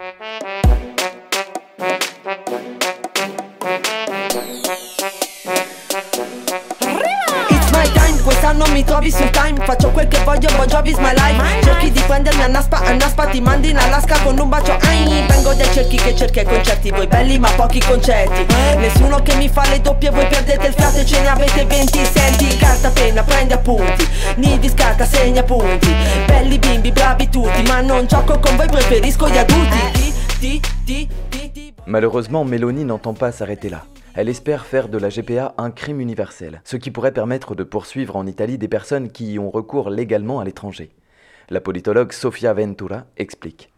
Trovi 9.02 9.12
sul 9.12 9.30
time 9.32 9.66
Faccio 9.66 9.90
quel 9.90 10.08
che 10.08 10.20
voglio, 10.24 10.50
Bon 10.56 10.68
Jovi 10.68 10.92
is 10.92 10.98
my 10.98 11.14
life. 11.14 11.64
Cerchi 11.64 11.92
di 11.92 12.02
prendermi 12.02 12.44
a 12.44 12.48
Naspa, 12.48 12.78
a 12.78 12.94
Naspa 12.94 13.26
ti 13.26 13.42
mandi 13.42 13.70
in 13.70 13.78
Alaska 13.78 14.20
con 14.22 14.38
un 14.38 14.50
bacio. 14.50 14.78
Ai 14.82 15.26
Vengo 15.28 15.54
dai 15.54 15.72
cerchi 15.74 15.98
che 15.98 16.16
cerchi 16.16 16.40
ai 16.40 16.46
concerti 16.46 16.92
Voi 16.92 17.08
belli 17.08 17.40
ma 17.40 17.50
pochi 17.52 17.80
concerti. 17.80 18.46
Nessuno 18.78 19.22
che 19.22 19.36
mi 19.36 19.50
fa 19.50 19.68
le 19.70 19.82
doppie, 19.82 20.10
voi 20.12 20.28
perdete 20.28 20.68
il 20.68 20.74
fiato 20.74 21.00
e 21.00 21.06
ce 21.06 21.22
ne 21.22 21.28
avete 21.30 21.66
20 21.66 22.06
Senti, 22.06 22.58
carta, 22.58 22.90
penna, 22.90 23.24
prendi 23.24 23.54
appunti. 23.54 24.08
Nidi, 24.36 24.70
scarta, 24.70 25.06
segna 25.06 25.44
punti. 25.44 25.94
Belli 26.26 26.60
bimbi, 26.60 26.92
bravi 26.92 27.30
tutti 27.30 27.62
Ma 27.64 27.82
non 27.82 28.06
gioco 28.06 28.40
con 28.40 28.56
voi, 28.56 28.68
preferisco 28.68 29.28
gli 29.30 29.38
adulti. 29.38 30.14
Malheureusement, 31.86 32.44
Mélanie 32.44 32.84
n'entend 32.84 33.18
pas 33.18 33.32
s'arrêter 33.32 33.70
là. 33.70 33.84
Elle 34.14 34.28
espère 34.28 34.66
faire 34.66 34.90
de 34.90 34.98
la 34.98 35.08
GPA 35.08 35.54
un 35.58 35.72
crime 35.72 36.02
universel, 36.02 36.62
ce 36.66 36.76
qui 36.76 36.92
pourrait 36.92 37.14
permettre 37.14 37.56
de 37.56 37.64
poursuivre 37.64 38.18
en 38.18 38.28
Italie 38.28 38.58
des 38.58 38.68
personnes 38.68 39.10
qui 39.10 39.34
y 39.34 39.40
ont 39.40 39.50
recours 39.50 39.90
légalement 39.90 40.42
à 40.42 40.44
l'étranger. 40.44 40.92
La 41.50 41.62
politologue 41.62 42.12
Sofia 42.12 42.54
Ventura 42.54 43.06
explique. 43.16 43.72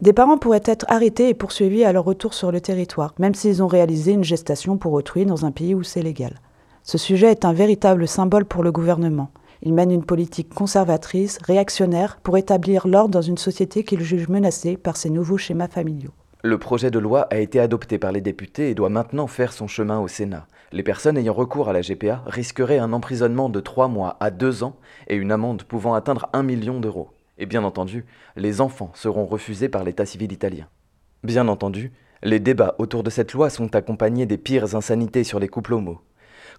Des 0.00 0.14
parents 0.14 0.38
pourraient 0.38 0.62
être 0.64 0.86
arrêtés 0.88 1.28
et 1.28 1.34
poursuivis 1.34 1.84
à 1.84 1.92
leur 1.92 2.04
retour 2.04 2.32
sur 2.32 2.50
le 2.50 2.62
territoire, 2.62 3.14
même 3.18 3.34
s'ils 3.34 3.62
ont 3.62 3.66
réalisé 3.66 4.12
une 4.12 4.24
gestation 4.24 4.78
pour 4.78 4.94
autrui 4.94 5.26
dans 5.26 5.44
un 5.44 5.52
pays 5.52 5.74
où 5.74 5.82
c'est 5.82 6.02
légal. 6.02 6.40
Ce 6.82 6.96
sujet 6.96 7.30
est 7.30 7.44
un 7.44 7.52
véritable 7.52 8.08
symbole 8.08 8.46
pour 8.46 8.62
le 8.62 8.72
gouvernement. 8.72 9.30
Il 9.62 9.74
mène 9.74 9.90
une 9.90 10.04
politique 10.04 10.52
conservatrice, 10.52 11.38
réactionnaire, 11.42 12.18
pour 12.22 12.38
établir 12.38 12.88
l'ordre 12.88 13.10
dans 13.10 13.22
une 13.22 13.38
société 13.38 13.84
qu'il 13.84 14.00
juge 14.00 14.28
menacée 14.28 14.78
par 14.78 14.96
ces 14.96 15.10
nouveaux 15.10 15.38
schémas 15.38 15.68
familiaux. 15.68 16.12
Le 16.46 16.58
projet 16.58 16.90
de 16.90 16.98
loi 16.98 17.22
a 17.30 17.38
été 17.38 17.58
adopté 17.58 17.98
par 17.98 18.12
les 18.12 18.20
députés 18.20 18.68
et 18.68 18.74
doit 18.74 18.90
maintenant 18.90 19.26
faire 19.26 19.50
son 19.50 19.66
chemin 19.66 19.98
au 19.98 20.08
Sénat. 20.08 20.46
Les 20.72 20.82
personnes 20.82 21.16
ayant 21.16 21.32
recours 21.32 21.70
à 21.70 21.72
la 21.72 21.80
GPA 21.80 22.22
risqueraient 22.26 22.78
un 22.78 22.92
emprisonnement 22.92 23.48
de 23.48 23.60
3 23.60 23.88
mois 23.88 24.18
à 24.20 24.30
2 24.30 24.62
ans 24.62 24.76
et 25.06 25.16
une 25.16 25.32
amende 25.32 25.62
pouvant 25.62 25.94
atteindre 25.94 26.28
1 26.34 26.42
million 26.42 26.80
d'euros. 26.80 27.08
Et 27.38 27.46
bien 27.46 27.64
entendu, 27.64 28.04
les 28.36 28.60
enfants 28.60 28.90
seront 28.92 29.24
refusés 29.24 29.70
par 29.70 29.84
l'état 29.84 30.04
civil 30.04 30.32
italien. 30.32 30.68
Bien 31.22 31.48
entendu, 31.48 31.92
les 32.22 32.40
débats 32.40 32.74
autour 32.76 33.04
de 33.04 33.08
cette 33.08 33.32
loi 33.32 33.48
sont 33.48 33.74
accompagnés 33.74 34.26
des 34.26 34.36
pires 34.36 34.76
insanités 34.76 35.24
sur 35.24 35.40
les 35.40 35.48
couples 35.48 35.72
homo. 35.72 36.02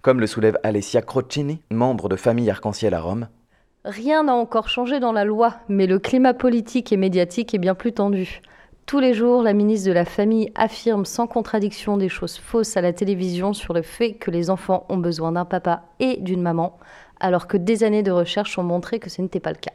Comme 0.02 0.18
le 0.18 0.26
soulève 0.26 0.58
Alessia 0.64 1.00
Crocini, 1.00 1.60
membre 1.70 2.08
de 2.08 2.16
Famille 2.16 2.50
Arc-en-Ciel 2.50 2.92
à 2.92 3.00
Rome. 3.00 3.28
Rien 3.84 4.24
n'a 4.24 4.34
encore 4.34 4.68
changé 4.68 4.98
dans 4.98 5.12
la 5.12 5.24
loi, 5.24 5.54
mais 5.68 5.86
le 5.86 6.00
climat 6.00 6.34
politique 6.34 6.92
et 6.92 6.96
médiatique 6.96 7.54
est 7.54 7.58
bien 7.58 7.76
plus 7.76 7.92
tendu. 7.92 8.42
Tous 8.86 9.00
les 9.00 9.14
jours, 9.14 9.42
la 9.42 9.52
ministre 9.52 9.88
de 9.88 9.92
la 9.92 10.04
Famille 10.04 10.52
affirme 10.54 11.04
sans 11.04 11.26
contradiction 11.26 11.96
des 11.96 12.08
choses 12.08 12.36
fausses 12.38 12.76
à 12.76 12.80
la 12.80 12.92
télévision 12.92 13.52
sur 13.52 13.74
le 13.74 13.82
fait 13.82 14.14
que 14.14 14.30
les 14.30 14.48
enfants 14.48 14.86
ont 14.88 14.96
besoin 14.96 15.32
d'un 15.32 15.44
papa 15.44 15.82
et 15.98 16.18
d'une 16.18 16.40
maman, 16.40 16.78
alors 17.18 17.48
que 17.48 17.56
des 17.56 17.82
années 17.82 18.04
de 18.04 18.12
recherche 18.12 18.56
ont 18.60 18.62
montré 18.62 19.00
que 19.00 19.10
ce 19.10 19.20
n'était 19.20 19.40
pas 19.40 19.50
le 19.50 19.58
cas. 19.58 19.72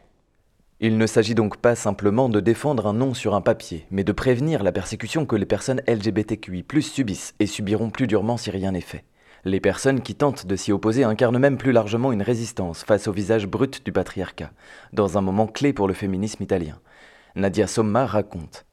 Il 0.80 0.98
ne 0.98 1.06
s'agit 1.06 1.36
donc 1.36 1.58
pas 1.58 1.75
simplement 1.75 2.30
de 2.30 2.39
défendre 2.39 2.88
un 2.88 2.94
nom 2.94 3.13
sur 3.13 3.36
un 3.36 3.41
papier, 3.41 3.86
mais 3.91 4.06
de 4.06 4.13
prévenir 4.13 4.63
la 4.63 4.72
persécution 4.72 5.25
que 5.25 5.36
les 5.36 5.46
personnes 5.46 5.82
LGBTQI 5.89 6.63
subissent 6.82 7.36
et 7.41 7.48
subiront 7.48 7.89
plus 7.89 8.08
durement 8.08 8.38
si 8.38 8.50
rien 8.50 8.72
n'est 8.72 8.80
fait. 8.80 9.03
Les 9.44 9.60
personnes 9.60 10.00
qui 10.00 10.15
tentent 10.15 10.48
de 10.48 10.56
s'y 10.56 10.72
opposer 10.72 11.03
incarnent 11.03 11.38
même 11.38 11.58
plus 11.58 11.74
largement 11.74 12.13
une 12.13 12.22
résistance 12.22 12.86
face 12.86 13.10
au 13.10 13.12
visage 13.12 13.46
brut 13.46 13.84
du 13.84 13.91
patriarcat, 13.91 14.51
dans 14.94 15.18
un 15.18 15.22
moment 15.22 15.48
clé 15.48 15.74
pour 15.74 15.89
le 15.89 15.94
féminisme 15.94 16.41
italien. 16.41 16.80
Nadia 17.36 17.68
Somma 17.68 18.06
raconte. 18.06 18.65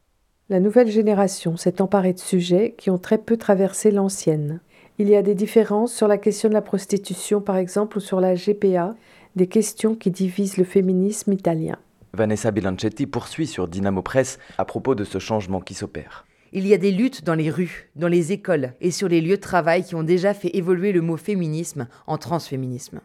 La 0.51 0.61
nouvelle 0.61 0.91
génération 0.91 1.59
s'est 1.59 1.83
emparée 1.83 2.15
de 2.15 2.19
sujets 2.19 2.75
qui 2.79 2.89
ont 2.89 2.97
très 2.97 3.19
peu 3.19 3.37
traversé 3.37 3.91
l'ancienne. 3.91 4.61
Il 4.97 5.07
y 5.11 5.15
a 5.15 5.21
des 5.21 5.35
différences 5.35 5.93
sur 5.93 6.09
la 6.09 6.17
question 6.17 6.49
de 6.49 6.55
la 6.55 6.63
prostitution, 6.63 7.43
par 7.43 7.59
exemple, 7.59 7.99
ou 7.99 8.01
sur 8.01 8.19
la 8.19 8.35
GPA, 8.35 8.95
des 9.37 9.47
questions 9.47 9.95
qui 9.95 10.11
divisent 10.11 10.57
le 10.57 10.65
féminisme 10.65 11.35
italien. 11.35 11.77
Vanessa 12.15 12.51
Bilancetti 12.51 13.07
poursuit 13.07 13.47
sur 13.47 13.69
Dynamo 13.69 14.01
Press 14.01 14.39
à 14.57 14.65
propos 14.65 14.95
de 14.95 15.05
ce 15.05 15.19
changement 15.19 15.61
qui 15.61 15.75
s'opère. 15.75 16.25
Il 16.53 16.67
y 16.67 16.73
a 16.73 16.79
des 16.79 16.93
luttes 16.93 17.25
dans 17.25 17.35
les 17.35 17.51
rues, 17.51 17.91
dans 17.95 18.09
les 18.09 18.33
écoles 18.33 18.73
et 18.81 18.91
sur 18.91 19.09
les 19.09 19.21
lieux 19.21 19.37
de 19.37 19.43
travail 19.43 19.85
qui 19.85 19.97
ont 19.97 20.03
déjà 20.03 20.33
fait 20.33 20.57
évoluer 20.57 20.93
le 20.93 21.03
mot 21.03 21.19
féminisme 21.19 21.89
en 22.07 22.17
transféminisme. 22.17 23.01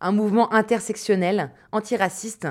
Un 0.00 0.12
mouvement 0.12 0.50
intersectionnel, 0.50 1.50
antiraciste, 1.72 2.48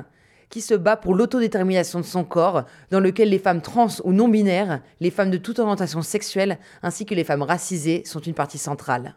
qui 0.49 0.61
se 0.61 0.73
bat 0.73 0.97
pour 0.97 1.15
l'autodétermination 1.15 1.99
de 1.99 2.05
son 2.05 2.23
corps, 2.23 2.63
dans 2.91 2.99
lequel 2.99 3.29
les 3.29 3.39
femmes 3.39 3.61
trans 3.61 3.87
ou 4.03 4.13
non 4.13 4.27
binaires, 4.27 4.81
les 4.99 5.11
femmes 5.11 5.31
de 5.31 5.37
toute 5.37 5.59
orientation 5.59 6.01
sexuelle, 6.01 6.59
ainsi 6.83 7.05
que 7.05 7.15
les 7.15 7.23
femmes 7.23 7.41
racisées 7.41 8.03
sont 8.05 8.19
une 8.19 8.33
partie 8.33 8.57
centrale. 8.57 9.15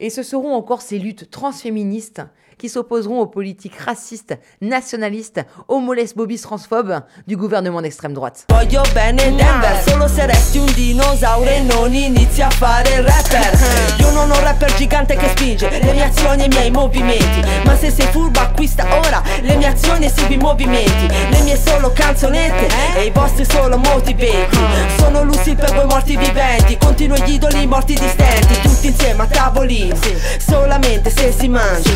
Et 0.00 0.10
ce 0.10 0.22
seront 0.22 0.54
encore 0.54 0.82
ces 0.82 0.98
luttes 0.98 1.30
transféministes 1.30 2.22
qui 2.58 2.68
s'opposeront 2.68 3.20
aux 3.20 3.26
politiques 3.26 3.78
racistes, 3.78 4.36
nationalistes, 4.60 5.44
homo-lesbobis 5.68 6.40
transphobes 6.42 7.02
du 7.26 7.36
gouvernement 7.36 7.80
d'extrême 7.80 8.12
droite. 8.12 8.44
Voglio 8.48 8.82
bene 8.92 9.34
Denver, 9.34 9.82
solo 9.86 10.08
se 10.08 10.26
resti 10.26 10.58
un 10.58 10.70
dinosauro 10.74 11.48
e 11.48 11.60
non 11.60 11.94
inizi 11.94 12.42
a 12.42 12.50
fare 12.50 13.00
rapper. 13.00 13.58
Io 14.00 14.10
non 14.10 14.30
ho 14.30 14.40
rapper 14.40 14.74
gigante 14.74 15.16
che 15.16 15.28
spinge 15.28 15.70
le 15.70 15.92
mie 15.92 16.04
azioni 16.04 16.42
e 16.42 16.46
i 16.46 16.48
miei 16.48 16.70
movimenti. 16.70 17.46
Ma 17.64 17.76
se 17.76 17.90
sei 17.90 18.06
furbo 18.06 18.40
acquista 18.40 18.84
ora 18.98 19.22
le 19.40 19.56
mie 19.56 19.68
azioni 19.68 20.06
e 20.06 20.10
segui 20.10 20.34
i 20.34 20.38
movimenti. 20.38 21.06
Le 21.30 21.40
mie 21.42 21.56
solo 21.56 21.92
canzonette 21.92 22.68
e 22.96 23.04
i 23.04 23.10
vostri 23.10 23.44
solo 23.44 23.76
motivati. 23.78 24.58
Sono 24.98 25.22
lucidi 25.22 25.54
per 25.54 25.72
voi 25.74 25.86
morti 25.86 26.16
viventi, 26.16 26.76
continuo 26.76 27.16
gli 27.18 27.34
idoli 27.34 27.66
morti 27.66 27.94
distenti, 27.94 28.60
tutti 28.60 28.88
insieme 28.88 29.22
a 29.22 29.26
tavolino, 29.26 29.96
solamente 30.38 31.10
se 31.10 31.32
si 31.32 31.48
mangia. 31.48 31.90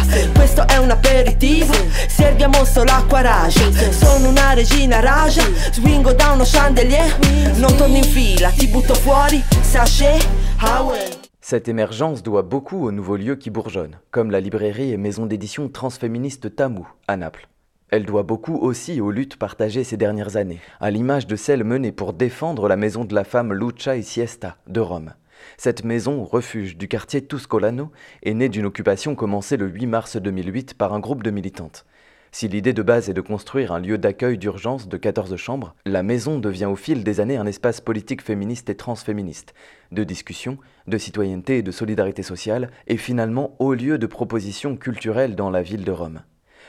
Cette 11.41 11.69
émergence 11.69 12.23
doit 12.23 12.43
beaucoup 12.43 12.87
aux 12.87 12.93
nouveaux 12.93 13.17
lieux 13.17 13.37
qui 13.37 13.51
bourgeonnent, 13.51 13.99
comme 14.11 14.31
la 14.31 14.41
librairie 14.41 14.93
et 14.93 14.97
maison 14.97 15.27
d'édition 15.27 15.69
transféministe 15.69 16.55
Tamu, 16.55 16.83
à 17.09 17.17
Naples. 17.17 17.49
Elle 17.91 18.07
doit 18.07 18.23
beaucoup 18.23 18.57
aussi 18.57 19.01
aux 19.01 19.11
luttes 19.11 19.37
partagées 19.37 19.85
ces 19.85 19.97
dernières 19.97 20.37
années, 20.37 20.61
à 20.81 20.91
l'image 20.91 21.27
de 21.27 21.37
celles 21.37 21.65
menées 21.65 21.93
pour 21.93 22.13
défendre 22.13 22.69
la 22.69 22.77
maison 22.77 23.05
de 23.05 23.15
la 23.15 23.25
femme 23.25 23.53
Lucia 23.53 23.97
et 23.97 24.03
Siesta 24.03 24.57
de 24.67 24.81
Rome. 24.81 25.13
Cette 25.57 25.85
maison, 25.85 26.25
refuge 26.25 26.77
du 26.77 26.89
quartier 26.89 27.25
Tuscolano, 27.25 27.93
est 28.23 28.35
née 28.35 28.49
d'une 28.49 28.67
occupation 28.67 29.15
commencée 29.15 29.57
le 29.57 29.67
8 29.69 29.87
mars 29.87 30.17
2008 30.17 30.75
par 30.75 30.93
un 30.93 31.01
groupe 31.01 31.23
de 31.23 31.31
militantes. 31.31 31.87
Si 32.35 32.49
l'idée 32.49 32.73
de 32.73 32.83
base 32.83 33.11
est 33.11 33.15
de 33.15 33.21
construire 33.21 33.73
un 33.73 33.79
lieu 33.79 33.99
d'accueil 33.99 34.39
d'urgence 34.39 34.89
de 34.89 34.97
14 34.97 35.37
chambres, 35.37 35.75
la 35.85 36.03
maison 36.03 36.39
devient 36.39 36.65
au 36.65 36.77
fil 36.77 37.05
des 37.05 37.21
années 37.21 37.37
un 37.37 37.45
espace 37.45 37.83
politique 37.83 38.23
féministe 38.23 38.71
et 38.71 38.75
transféministe, 38.75 39.53
de 39.93 40.03
discussion, 40.03 40.57
de 40.87 40.97
citoyenneté 40.97 41.59
et 41.59 41.63
de 41.63 41.71
solidarité 41.71 42.23
sociale, 42.23 42.71
et 42.87 42.97
finalement 42.97 43.55
haut 43.59 43.75
lieu 43.75 43.99
de 43.99 44.07
propositions 44.07 44.79
culturelles 44.79 45.37
dans 45.37 45.51
la 45.51 45.61
ville 45.61 45.85
de 45.85 45.93
Rome 45.93 46.23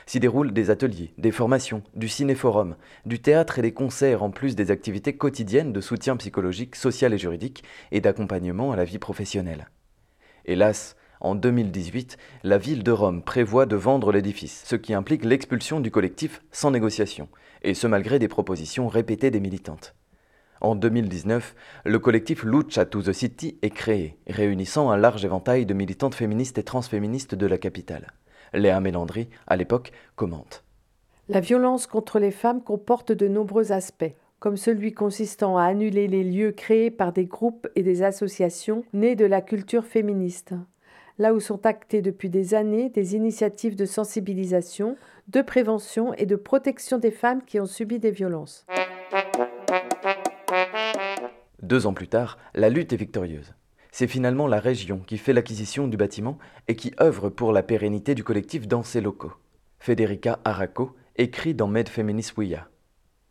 s'y 0.06 0.20
déroulent 0.20 0.52
des 0.52 0.70
ateliers, 0.70 1.12
des 1.18 1.32
formations, 1.32 1.82
du 1.94 2.08
cinéforum, 2.08 2.76
du 3.06 3.20
théâtre 3.20 3.58
et 3.58 3.62
des 3.62 3.72
concerts 3.72 4.22
en 4.22 4.30
plus 4.30 4.54
des 4.54 4.70
activités 4.70 5.16
quotidiennes 5.16 5.72
de 5.72 5.80
soutien 5.80 6.16
psychologique, 6.16 6.76
social 6.76 7.14
et 7.14 7.18
juridique 7.18 7.64
et 7.92 8.00
d'accompagnement 8.00 8.72
à 8.72 8.76
la 8.76 8.84
vie 8.84 8.98
professionnelle. 8.98 9.68
Hélas, 10.44 10.96
en 11.20 11.34
2018, 11.34 12.18
la 12.42 12.58
ville 12.58 12.82
de 12.82 12.90
Rome 12.90 13.22
prévoit 13.22 13.66
de 13.66 13.76
vendre 13.76 14.12
l'édifice, 14.12 14.62
ce 14.66 14.76
qui 14.76 14.92
implique 14.92 15.24
l'expulsion 15.24 15.80
du 15.80 15.90
collectif 15.90 16.42
sans 16.52 16.70
négociation, 16.70 17.28
et 17.62 17.72
ce 17.72 17.86
malgré 17.86 18.18
des 18.18 18.28
propositions 18.28 18.88
répétées 18.88 19.30
des 19.30 19.40
militantes. 19.40 19.94
En 20.60 20.74
2019, 20.76 21.54
le 21.84 21.98
collectif 21.98 22.42
Lucha 22.44 22.84
to 22.84 23.02
the 23.02 23.12
City 23.12 23.58
est 23.62 23.70
créé, 23.70 24.18
réunissant 24.26 24.90
un 24.90 24.96
large 24.96 25.24
éventail 25.24 25.66
de 25.66 25.74
militantes 25.74 26.14
féministes 26.14 26.58
et 26.58 26.62
transféministes 26.62 27.34
de 27.34 27.46
la 27.46 27.58
capitale. 27.58 28.12
Léa 28.54 28.80
Mélandry, 28.80 29.28
à 29.46 29.56
l'époque, 29.56 29.92
commente. 30.16 30.64
La 31.28 31.40
violence 31.40 31.86
contre 31.86 32.18
les 32.18 32.30
femmes 32.30 32.62
comporte 32.62 33.12
de 33.12 33.28
nombreux 33.28 33.72
aspects, 33.72 34.14
comme 34.38 34.56
celui 34.56 34.92
consistant 34.92 35.56
à 35.56 35.64
annuler 35.64 36.06
les 36.06 36.22
lieux 36.22 36.52
créés 36.52 36.90
par 36.90 37.12
des 37.12 37.24
groupes 37.24 37.66
et 37.76 37.82
des 37.82 38.02
associations 38.02 38.84
nés 38.92 39.16
de 39.16 39.24
la 39.24 39.40
culture 39.40 39.86
féministe, 39.86 40.54
là 41.18 41.32
où 41.32 41.40
sont 41.40 41.64
actées 41.64 42.02
depuis 42.02 42.28
des 42.28 42.52
années 42.52 42.90
des 42.90 43.16
initiatives 43.16 43.76
de 43.76 43.86
sensibilisation, 43.86 44.96
de 45.28 45.40
prévention 45.40 46.12
et 46.14 46.26
de 46.26 46.36
protection 46.36 46.98
des 46.98 47.10
femmes 47.10 47.42
qui 47.42 47.58
ont 47.58 47.66
subi 47.66 47.98
des 47.98 48.10
violences. 48.10 48.66
Deux 51.62 51.86
ans 51.86 51.94
plus 51.94 52.08
tard, 52.08 52.36
la 52.54 52.68
lutte 52.68 52.92
est 52.92 52.96
victorieuse. 52.96 53.54
C'est 53.96 54.08
finalement 54.08 54.48
la 54.48 54.58
région 54.58 54.98
qui 54.98 55.18
fait 55.18 55.32
l'acquisition 55.32 55.86
du 55.86 55.96
bâtiment 55.96 56.36
et 56.66 56.74
qui 56.74 56.92
œuvre 57.00 57.28
pour 57.28 57.52
la 57.52 57.62
pérennité 57.62 58.16
du 58.16 58.24
collectif 58.24 58.66
dans 58.66 58.82
ses 58.82 59.00
locaux. 59.00 59.32
Federica 59.78 60.40
Araco 60.44 60.96
écrit 61.14 61.54
dans 61.54 61.68
Med 61.68 61.88
Feminis 61.88 62.32
Ouya. 62.36 62.66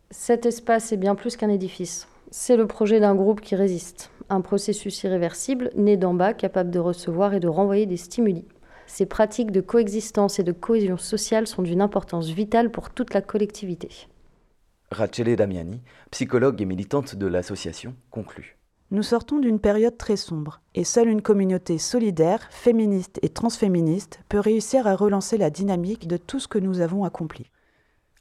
Cet 0.09 0.45
espace 0.45 0.93
est 0.93 0.97
bien 0.97 1.15
plus 1.15 1.35
qu'un 1.35 1.49
édifice. 1.49 2.07
C'est 2.31 2.55
le 2.55 2.65
projet 2.65 3.01
d'un 3.01 3.13
groupe 3.13 3.41
qui 3.41 3.57
résiste, 3.57 4.09
un 4.29 4.39
processus 4.39 5.03
irréversible, 5.03 5.69
né 5.75 5.97
d'en 5.97 6.13
bas, 6.13 6.33
capable 6.33 6.71
de 6.71 6.79
recevoir 6.79 7.33
et 7.33 7.41
de 7.41 7.49
renvoyer 7.49 7.85
des 7.85 7.97
stimuli. 7.97 8.45
Ces 8.87 9.05
pratiques 9.05 9.51
de 9.51 9.59
coexistence 9.59 10.39
et 10.39 10.43
de 10.43 10.53
cohésion 10.53 10.95
sociale 10.95 11.45
sont 11.45 11.63
d'une 11.63 11.81
importance 11.81 12.29
vitale 12.29 12.71
pour 12.71 12.89
toute 12.89 13.13
la 13.13 13.21
collectivité. 13.21 13.89
Rachele 14.91 15.35
Damiani, 15.35 15.81
psychologue 16.11 16.61
et 16.61 16.65
militante 16.65 17.15
de 17.15 17.27
l'association, 17.27 17.95
conclut. 18.11 18.55
Nous 18.93 19.01
sortons 19.01 19.39
d'une 19.39 19.59
période 19.59 19.97
très 19.97 20.15
sombre, 20.15 20.61
et 20.75 20.83
seule 20.83 21.07
une 21.07 21.23
communauté 21.23 21.79
solidaire, 21.79 22.47
féministe 22.51 23.17
et 23.23 23.29
transféministe 23.29 24.19
peut 24.29 24.39
réussir 24.39 24.85
à 24.85 24.95
relancer 24.95 25.39
la 25.39 25.49
dynamique 25.49 26.07
de 26.07 26.15
tout 26.15 26.39
ce 26.39 26.47
que 26.47 26.59
nous 26.59 26.79
avons 26.79 27.03
accompli. 27.03 27.49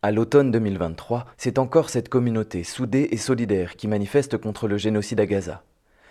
À 0.00 0.12
l'automne 0.12 0.50
2023, 0.50 1.26
c'est 1.37 1.59
encore 1.59 1.91
cette 1.91 2.09
communauté 2.09 2.64
soudée 2.64 3.09
et 3.11 3.19
solidaire 3.19 3.76
qui 3.76 3.87
manifeste 3.87 4.38
contre 4.38 4.67
le 4.67 4.79
génocide 4.79 5.21
à 5.21 5.26
Gaza. 5.26 5.62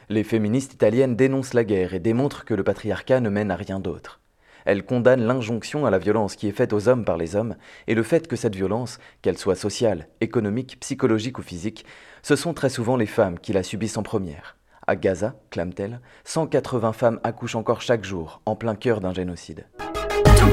Les 0.09 0.23
féministes 0.23 0.75
italiennes 0.75 1.15
dénoncent 1.15 1.55
la 1.55 1.63
guerre 1.63 1.95
et 1.95 1.99
démontrent 1.99 2.45
que 2.45 2.53
le 2.53 2.63
patriarcat 2.63 3.19
ne 3.19 3.29
mène 3.29 3.49
à 3.49 3.55
rien 3.55 3.79
d'autre. 3.79 4.21
Elle 4.65 4.85
condamne 4.85 5.25
l'injonction 5.25 5.87
à 5.87 5.89
la 5.89 5.97
violence 5.97 6.35
qui 6.35 6.47
est 6.47 6.51
faite 6.51 6.73
aux 6.73 6.87
hommes 6.87 7.03
par 7.03 7.17
les 7.17 7.35
hommes 7.35 7.55
et 7.87 7.95
le 7.95 8.03
fait 8.03 8.27
que 8.27 8.35
cette 8.35 8.55
violence, 8.55 8.99
qu'elle 9.23 9.39
soit 9.39 9.55
sociale, 9.55 10.07
économique, 10.21 10.79
psychologique 10.79 11.39
ou 11.39 11.41
physique, 11.41 11.83
ce 12.23 12.35
sont 12.35 12.53
très 12.53 12.69
souvent 12.69 12.97
les 12.97 13.05
femmes 13.05 13.39
qui 13.39 13.53
la 13.53 13.63
subissent 13.63 13.97
en 13.97 14.03
première. 14.03 14.57
À 14.87 14.95
Gaza, 14.95 15.35
clame-t-elle, 15.49 16.01
180 16.25 16.93
femmes 16.93 17.19
accouchent 17.23 17.55
encore 17.55 17.81
chaque 17.81 18.03
jour, 18.03 18.41
en 18.45 18.55
plein 18.55 18.75
cœur 18.75 18.99
d'un 18.99 19.13
génocide. 19.13 19.65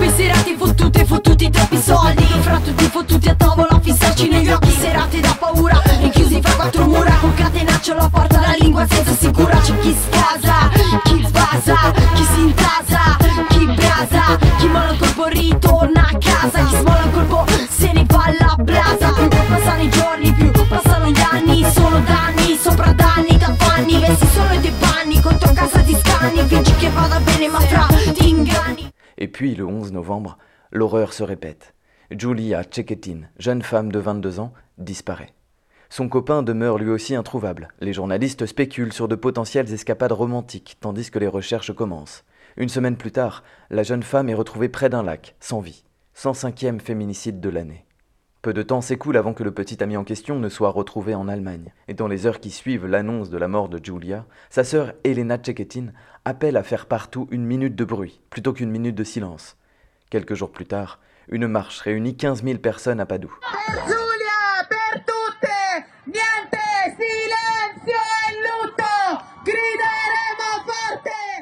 Troppe 0.08 0.22
serate 0.22 0.56
fottute, 0.56 1.04
fottuti 1.04 1.50
troppi 1.50 1.80
soldi. 1.80 2.24
Fra 2.40 2.58
tutti 2.60 2.84
fottuti 2.84 3.28
a 3.28 3.34
tavola 3.34 3.78
fissarci 3.82 4.28
negli 4.28 4.50
occhi. 4.50 4.70
Serate 4.70 5.20
da 5.20 5.36
paura, 5.38 5.80
rinchiusi 6.00 6.40
fra 6.40 6.52
quattro 6.52 6.86
mura. 6.86 7.14
Con 7.20 7.34
catenaccio 7.34 7.92
alla 7.92 8.08
porta, 8.08 8.40
la 8.40 8.56
lingua 8.58 8.86
senza 8.88 9.14
sicura. 9.14 9.58
C'è 9.58 9.78
chi 9.80 9.94
scasa, 9.94 10.70
chi 11.02 11.24
sbasa, 11.26 11.92
chi 12.14 12.24
si 12.24 12.40
intasa, 12.40 13.16
chi 13.48 13.66
brasa 13.66 14.38
Chi 14.58 14.66
molla 14.66 14.92
il 14.92 14.98
colpo 14.98 15.26
ritorna 15.26 16.00
a 16.00 16.18
casa. 16.18 16.64
Chi 16.64 16.76
smolla 16.76 17.04
il 17.04 17.10
colpo 17.12 17.44
se 17.68 17.92
ne 17.92 18.04
va 18.06 18.22
alla 18.24 18.56
brasa. 18.56 19.12
Più 19.12 19.28
passano 19.28 19.82
i 19.82 19.90
giorni, 19.90 20.32
più 20.32 20.66
passano 20.68 21.10
gli 21.10 21.20
anni. 21.20 21.66
Sono 21.70 22.00
danni, 22.00 22.58
sopra 22.58 22.92
danni, 22.92 23.36
da 23.36 23.54
fanni. 23.58 24.00
Vesti 24.00 24.26
solo 24.32 24.52
i 24.54 24.60
tuoi 24.60 24.72
panni, 24.78 25.20
contro 25.20 25.52
casa 25.52 25.67
inganni 29.38 29.50
Et 29.50 29.54
puis, 29.54 29.54
le 29.54 29.66
11 29.66 29.92
novembre, 29.92 30.36
l'horreur 30.72 31.12
se 31.12 31.22
répète. 31.22 31.74
Julia 32.10 32.62
Ceketin, 32.68 33.20
jeune 33.38 33.62
femme 33.62 33.92
de 33.92 34.00
22 34.00 34.40
ans, 34.40 34.52
disparaît. 34.78 35.32
Son 35.90 36.08
copain 36.08 36.42
demeure 36.42 36.78
lui 36.78 36.90
aussi 36.90 37.14
introuvable. 37.14 37.68
Les 37.80 37.92
journalistes 37.92 38.46
spéculent 38.46 38.92
sur 38.92 39.06
de 39.06 39.14
potentielles 39.14 39.72
escapades 39.72 40.12
romantiques, 40.12 40.78
tandis 40.80 41.10
que 41.10 41.20
les 41.20 41.28
recherches 41.28 41.72
commencent. 41.72 42.24
Une 42.56 42.68
semaine 42.68 42.96
plus 42.96 43.12
tard, 43.12 43.44
la 43.70 43.84
jeune 43.84 44.02
femme 44.02 44.28
est 44.28 44.34
retrouvée 44.34 44.68
près 44.68 44.88
d'un 44.88 45.04
lac, 45.04 45.36
sans 45.38 45.60
vie. 45.60 45.84
105e 46.16 46.80
féminicide 46.80 47.38
de 47.38 47.48
l'année. 47.48 47.84
Peu 48.42 48.52
de 48.52 48.62
temps 48.62 48.80
s'écoule 48.80 49.16
avant 49.16 49.34
que 49.34 49.44
le 49.44 49.50
petit 49.50 49.82
ami 49.82 49.96
en 49.96 50.04
question 50.04 50.38
ne 50.38 50.48
soit 50.48 50.70
retrouvé 50.70 51.14
en 51.14 51.28
Allemagne. 51.28 51.72
Et 51.88 51.94
dans 51.94 52.08
les 52.08 52.26
heures 52.26 52.40
qui 52.40 52.50
suivent 52.50 52.86
l'annonce 52.86 53.30
de 53.30 53.36
la 53.36 53.48
mort 53.48 53.68
de 53.68 53.84
Julia, 53.84 54.26
sa 54.48 54.64
sœur 54.64 54.94
Elena 55.04 55.38
Ceketin 55.42 55.86
appelle 56.28 56.58
à 56.58 56.62
faire 56.62 56.84
partout 56.84 57.26
une 57.30 57.46
minute 57.46 57.74
de 57.74 57.84
bruit, 57.84 58.20
plutôt 58.28 58.52
qu'une 58.52 58.70
minute 58.70 58.94
de 58.94 59.04
silence. 59.04 59.56
Quelques 60.10 60.34
jours 60.34 60.52
plus 60.52 60.66
tard, 60.66 61.00
une 61.28 61.48
marche 61.48 61.80
réunit 61.80 62.16
15 62.16 62.44
000 62.44 62.58
personnes 62.58 63.00
à 63.00 63.06
Padoue. 63.06 63.34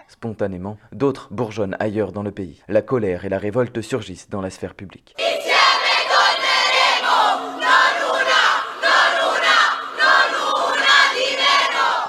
Spontanément, 0.09 0.79
d'autres 0.93 1.29
bourgeonnent 1.33 1.77
ailleurs 1.81 2.13
dans 2.13 2.23
le 2.23 2.31
pays. 2.31 2.63
La 2.69 2.83
colère 2.83 3.25
et 3.25 3.29
la 3.29 3.39
révolte 3.39 3.81
surgissent 3.81 4.31
dans 4.31 4.41
la 4.41 4.51
sphère 4.51 4.75
publique. 4.75 5.17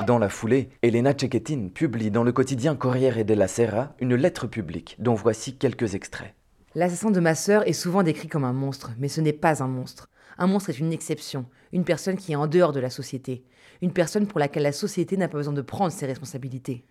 Dans 0.08 0.20
la 0.20 0.30
foulée, 0.30 0.70
Elena 0.84 1.12
Ceketin 1.12 1.68
publie 1.68 2.12
dans 2.12 2.24
le 2.24 2.32
quotidien 2.32 2.78
Corriere 2.78 3.26
della 3.26 3.50
Sera 3.50 3.94
une 4.00 4.16
lettre 4.16 4.48
publique 4.48 4.96
dont 5.00 5.16
voici 5.16 5.58
quelques 5.58 5.96
extraits. 5.96 6.34
L'assassin 6.76 7.12
de 7.12 7.20
ma 7.20 7.36
sœur 7.36 7.68
est 7.68 7.74
souvent 7.74 8.04
décrit 8.04 8.30
comme 8.30 8.46
un 8.46 8.54
monstre, 8.54 8.94
mais 9.00 9.10
ce 9.10 9.20
n'est 9.20 9.34
pas 9.34 9.62
un 9.62 9.68
monstre. 9.68 10.10
Un 10.38 10.48
monstre 10.48 10.70
est 10.70 10.80
une 10.80 10.94
exception, 10.94 11.46
une 11.74 11.84
personne 11.84 12.16
qui 12.16 12.32
est 12.32 12.38
en 12.38 12.48
dehors 12.48 12.72
de 12.72 12.80
la 12.80 12.90
société, 12.90 13.44
une 13.82 13.92
personne 13.92 14.28
pour 14.28 14.40
laquelle 14.40 14.64
la 14.64 14.72
société 14.72 15.18
n'a 15.18 15.28
pas 15.28 15.40
besoin 15.40 15.52
de 15.52 15.62
prendre 15.62 15.92
ses 15.92 16.06
responsabilités. 16.06 16.86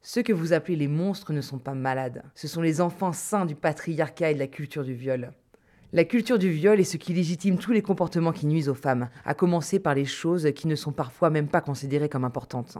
Ceux 0.00 0.22
que 0.22 0.32
vous 0.32 0.54
appelez 0.54 0.76
les 0.76 0.88
monstres 0.88 1.34
ne 1.34 1.42
sont 1.42 1.58
pas 1.58 1.74
malades, 1.74 2.22
ce 2.34 2.48
sont 2.48 2.62
les 2.62 2.80
enfants 2.80 3.12
sains 3.12 3.44
du 3.44 3.56
patriarcat 3.56 4.30
et 4.30 4.34
de 4.34 4.38
la 4.38 4.46
culture 4.46 4.84
du 4.84 4.94
viol. 4.94 5.32
La 5.94 6.04
culture 6.04 6.38
du 6.38 6.50
viol 6.50 6.78
est 6.78 6.84
ce 6.84 6.98
qui 6.98 7.14
légitime 7.14 7.56
tous 7.56 7.72
les 7.72 7.80
comportements 7.80 8.32
qui 8.32 8.46
nuisent 8.46 8.68
aux 8.68 8.74
femmes, 8.74 9.08
à 9.24 9.32
commencer 9.32 9.80
par 9.80 9.94
les 9.94 10.04
choses 10.04 10.52
qui 10.54 10.66
ne 10.66 10.74
sont 10.74 10.92
parfois 10.92 11.30
même 11.30 11.48
pas 11.48 11.62
considérées 11.62 12.10
comme 12.10 12.26
importantes. 12.26 12.76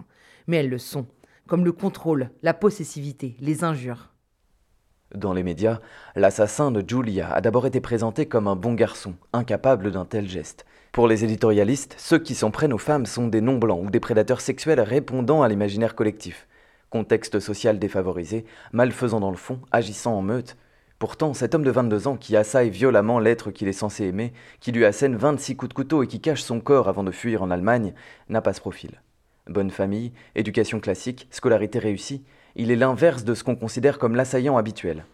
Mais 0.46 0.58
elles 0.58 0.68
le 0.68 0.76
sont, 0.76 1.06
comme 1.46 1.64
le 1.64 1.72
contrôle, 1.72 2.28
la 2.42 2.52
possessivité, 2.52 3.34
les 3.40 3.64
injures. 3.64 4.10
Dans 5.14 5.32
les 5.32 5.42
médias, 5.42 5.80
l'assassin 6.16 6.70
de 6.70 6.84
Julia 6.86 7.32
a 7.32 7.40
d'abord 7.40 7.66
été 7.66 7.80
présenté 7.80 8.26
comme 8.26 8.46
un 8.46 8.56
bon 8.56 8.74
garçon, 8.74 9.14
incapable 9.32 9.90
d'un 9.90 10.04
tel 10.04 10.28
geste. 10.28 10.66
Pour 10.92 11.08
les 11.08 11.24
éditorialistes, 11.24 11.94
ceux 11.96 12.18
qui 12.18 12.34
s'en 12.34 12.50
prennent 12.50 12.74
aux 12.74 12.78
femmes 12.78 13.06
sont 13.06 13.28
des 13.28 13.40
non-blancs 13.40 13.86
ou 13.86 13.90
des 13.90 14.00
prédateurs 14.00 14.42
sexuels 14.42 14.80
répondant 14.80 15.42
à 15.42 15.48
l'imaginaire 15.48 15.94
collectif. 15.94 16.46
Contexte 16.90 17.40
social 17.40 17.78
défavorisé, 17.78 18.44
malfaisant 18.72 19.20
dans 19.20 19.30
le 19.30 19.38
fond, 19.38 19.60
agissant 19.70 20.14
en 20.14 20.20
meute, 20.20 20.58
Pourtant, 20.98 21.32
cet 21.32 21.54
homme 21.54 21.62
de 21.62 21.70
22 21.70 22.08
ans 22.08 22.16
qui 22.16 22.36
assaille 22.36 22.70
violemment 22.70 23.20
l'être 23.20 23.52
qu'il 23.52 23.68
est 23.68 23.72
censé 23.72 24.04
aimer, 24.04 24.32
qui 24.58 24.72
lui 24.72 24.84
assène 24.84 25.14
26 25.14 25.56
coups 25.56 25.68
de 25.68 25.74
couteau 25.74 26.02
et 26.02 26.08
qui 26.08 26.20
cache 26.20 26.42
son 26.42 26.58
corps 26.60 26.88
avant 26.88 27.04
de 27.04 27.12
fuir 27.12 27.40
en 27.42 27.52
Allemagne, 27.52 27.94
n'a 28.28 28.42
pas 28.42 28.52
ce 28.52 28.60
profil. 28.60 29.00
Bonne 29.46 29.70
famille, 29.70 30.12
éducation 30.34 30.80
classique, 30.80 31.28
scolarité 31.30 31.78
réussie, 31.78 32.24
il 32.56 32.72
est 32.72 32.76
l'inverse 32.76 33.22
de 33.22 33.34
ce 33.34 33.44
qu'on 33.44 33.54
considère 33.54 34.00
comme 34.00 34.16
l'assaillant 34.16 34.56
habituel. 34.56 35.04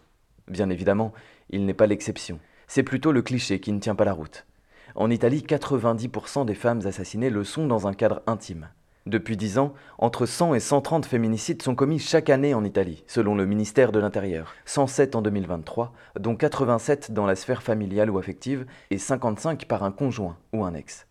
Bien 0.47 0.71
évidemment, 0.71 1.13
il 1.51 1.67
n'est 1.67 1.75
pas 1.75 1.85
l'exception. 1.85 2.39
C'est 2.67 2.81
plutôt 2.81 3.11
le 3.11 3.21
cliché 3.21 3.59
qui 3.59 3.71
ne 3.71 3.79
tient 3.79 3.95
pas 3.95 4.05
la 4.05 4.13
route. 4.13 4.47
En 4.95 5.11
Italie, 5.11 5.45
90% 5.47 6.45
des 6.45 6.55
femmes 6.55 6.81
assassinées 6.85 7.29
le 7.29 7.43
sont 7.43 7.67
dans 7.67 7.85
un 7.85 7.93
cadre 7.93 8.23
intime. 8.25 8.69
Depuis 9.07 9.37
10 9.37 9.59
ans, 9.59 9.75
entre 9.99 10.25
100 10.25 10.55
et 10.55 10.59
130 10.59 11.05
féminicides 11.05 11.61
sont 11.61 11.75
commis 11.75 11.99
chaque 11.99 12.31
année 12.31 12.55
en 12.55 12.63
Italie, 12.63 13.03
selon 13.05 13.35
le 13.35 13.45
ministère 13.45 13.91
de 13.91 13.99
l'Intérieur. 13.99 14.55
107 14.65 15.15
en 15.15 15.21
2023, 15.21 15.93
dont 16.19 16.35
87 16.35 17.11
dans 17.11 17.27
la 17.27 17.35
sphère 17.35 17.61
familiale 17.61 18.09
ou 18.09 18.17
affective 18.17 18.65
et 18.89 18.97
55 18.97 19.65
par 19.65 19.83
un 19.83 19.91
conjoint 19.91 20.37
ou 20.53 20.65
un 20.65 20.73
ex. 20.73 21.05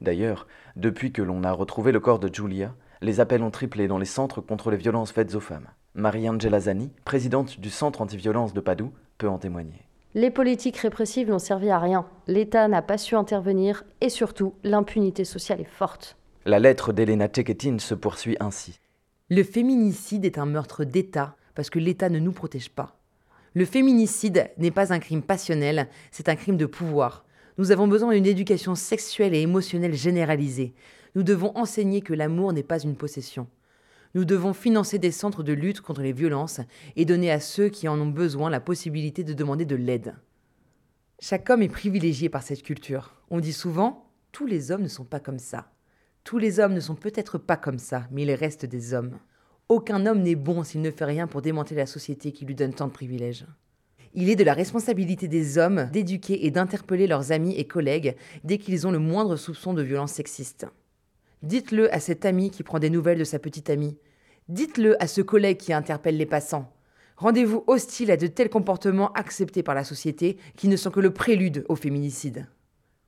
D'ailleurs, 0.00 0.48
depuis 0.74 1.12
que 1.12 1.22
l'on 1.22 1.44
a 1.44 1.52
retrouvé 1.52 1.92
le 1.92 2.00
corps 2.00 2.18
de 2.18 2.34
Giulia, 2.34 2.74
les 3.00 3.20
appels 3.20 3.44
ont 3.44 3.52
triplé 3.52 3.86
dans 3.86 3.98
les 3.98 4.06
centres 4.06 4.40
contre 4.40 4.72
les 4.72 4.76
violences 4.76 5.12
faites 5.12 5.36
aux 5.36 5.40
femmes. 5.40 5.68
Marie-Angela 5.94 6.58
Zani, 6.58 6.90
présidente 7.04 7.60
du 7.60 7.70
Centre 7.70 8.02
anti-violence 8.02 8.54
de 8.54 8.60
Padoue, 8.60 8.92
peut 9.18 9.28
en 9.28 9.38
témoigner. 9.38 9.86
Les 10.14 10.32
politiques 10.32 10.78
répressives 10.78 11.30
n'ont 11.30 11.38
servi 11.38 11.70
à 11.70 11.78
rien. 11.78 12.06
L'État 12.26 12.66
n'a 12.66 12.82
pas 12.82 12.98
su 12.98 13.14
intervenir 13.14 13.84
et 14.00 14.08
surtout, 14.08 14.54
l'impunité 14.64 15.24
sociale 15.24 15.60
est 15.60 15.64
forte. 15.64 16.16
La 16.48 16.60
lettre 16.60 16.92
d'Elena 16.92 17.26
Ceketin 17.26 17.80
se 17.80 17.92
poursuit 17.92 18.36
ainsi. 18.38 18.78
Le 19.30 19.42
féminicide 19.42 20.24
est 20.24 20.38
un 20.38 20.46
meurtre 20.46 20.84
d'État 20.84 21.34
parce 21.56 21.70
que 21.70 21.80
l'État 21.80 22.08
ne 22.08 22.20
nous 22.20 22.30
protège 22.30 22.68
pas. 22.68 23.00
Le 23.54 23.64
féminicide 23.64 24.52
n'est 24.56 24.70
pas 24.70 24.92
un 24.92 25.00
crime 25.00 25.22
passionnel, 25.22 25.88
c'est 26.12 26.28
un 26.28 26.36
crime 26.36 26.56
de 26.56 26.66
pouvoir. 26.66 27.24
Nous 27.58 27.72
avons 27.72 27.88
besoin 27.88 28.14
d'une 28.14 28.26
éducation 28.26 28.76
sexuelle 28.76 29.34
et 29.34 29.40
émotionnelle 29.40 29.94
généralisée. 29.94 30.72
Nous 31.16 31.24
devons 31.24 31.50
enseigner 31.56 32.00
que 32.00 32.14
l'amour 32.14 32.52
n'est 32.52 32.62
pas 32.62 32.78
une 32.78 32.94
possession. 32.94 33.48
Nous 34.14 34.24
devons 34.24 34.52
financer 34.52 35.00
des 35.00 35.10
centres 35.10 35.42
de 35.42 35.52
lutte 35.52 35.80
contre 35.80 36.02
les 36.02 36.12
violences 36.12 36.60
et 36.94 37.04
donner 37.04 37.32
à 37.32 37.40
ceux 37.40 37.70
qui 37.70 37.88
en 37.88 38.00
ont 38.00 38.06
besoin 38.06 38.50
la 38.50 38.60
possibilité 38.60 39.24
de 39.24 39.34
demander 39.34 39.64
de 39.64 39.74
l'aide. 39.74 40.14
Chaque 41.18 41.50
homme 41.50 41.62
est 41.62 41.68
privilégié 41.68 42.28
par 42.28 42.44
cette 42.44 42.62
culture. 42.62 43.14
On 43.30 43.40
dit 43.40 43.52
souvent, 43.52 44.12
tous 44.30 44.46
les 44.46 44.70
hommes 44.70 44.82
ne 44.82 44.88
sont 44.88 45.04
pas 45.04 45.18
comme 45.18 45.40
ça. 45.40 45.72
Tous 46.26 46.38
les 46.38 46.58
hommes 46.58 46.74
ne 46.74 46.80
sont 46.80 46.96
peut-être 46.96 47.38
pas 47.38 47.56
comme 47.56 47.78
ça, 47.78 48.08
mais 48.10 48.22
ils 48.22 48.34
restent 48.34 48.66
des 48.66 48.94
hommes. 48.94 49.16
Aucun 49.68 50.06
homme 50.06 50.22
n'est 50.22 50.34
bon 50.34 50.64
s'il 50.64 50.80
ne 50.82 50.90
fait 50.90 51.04
rien 51.04 51.28
pour 51.28 51.40
démanteler 51.40 51.76
la 51.76 51.86
société 51.86 52.32
qui 52.32 52.44
lui 52.44 52.56
donne 52.56 52.74
tant 52.74 52.88
de 52.88 52.92
privilèges. 52.92 53.46
Il 54.12 54.28
est 54.28 54.34
de 54.34 54.42
la 54.42 54.52
responsabilité 54.52 55.28
des 55.28 55.56
hommes 55.56 55.88
d'éduquer 55.92 56.44
et 56.44 56.50
d'interpeller 56.50 57.06
leurs 57.06 57.30
amis 57.30 57.54
et 57.54 57.68
collègues 57.68 58.16
dès 58.42 58.58
qu'ils 58.58 58.88
ont 58.88 58.90
le 58.90 58.98
moindre 58.98 59.36
soupçon 59.36 59.72
de 59.72 59.84
violence 59.84 60.14
sexiste. 60.14 60.66
Dites-le 61.44 61.94
à 61.94 62.00
cet 62.00 62.24
ami 62.24 62.50
qui 62.50 62.64
prend 62.64 62.80
des 62.80 62.90
nouvelles 62.90 63.20
de 63.20 63.24
sa 63.24 63.38
petite 63.38 63.70
amie. 63.70 63.96
Dites-le 64.48 65.00
à 65.00 65.06
ce 65.06 65.20
collègue 65.20 65.58
qui 65.58 65.72
interpelle 65.72 66.16
les 66.16 66.26
passants. 66.26 66.72
Rendez-vous 67.18 67.62
hostile 67.68 68.10
à 68.10 68.16
de 68.16 68.26
tels 68.26 68.50
comportements 68.50 69.12
acceptés 69.12 69.62
par 69.62 69.76
la 69.76 69.84
société 69.84 70.38
qui 70.56 70.66
ne 70.66 70.76
sont 70.76 70.90
que 70.90 70.98
le 70.98 71.12
prélude 71.12 71.64
au 71.68 71.76
féminicide. 71.76 72.48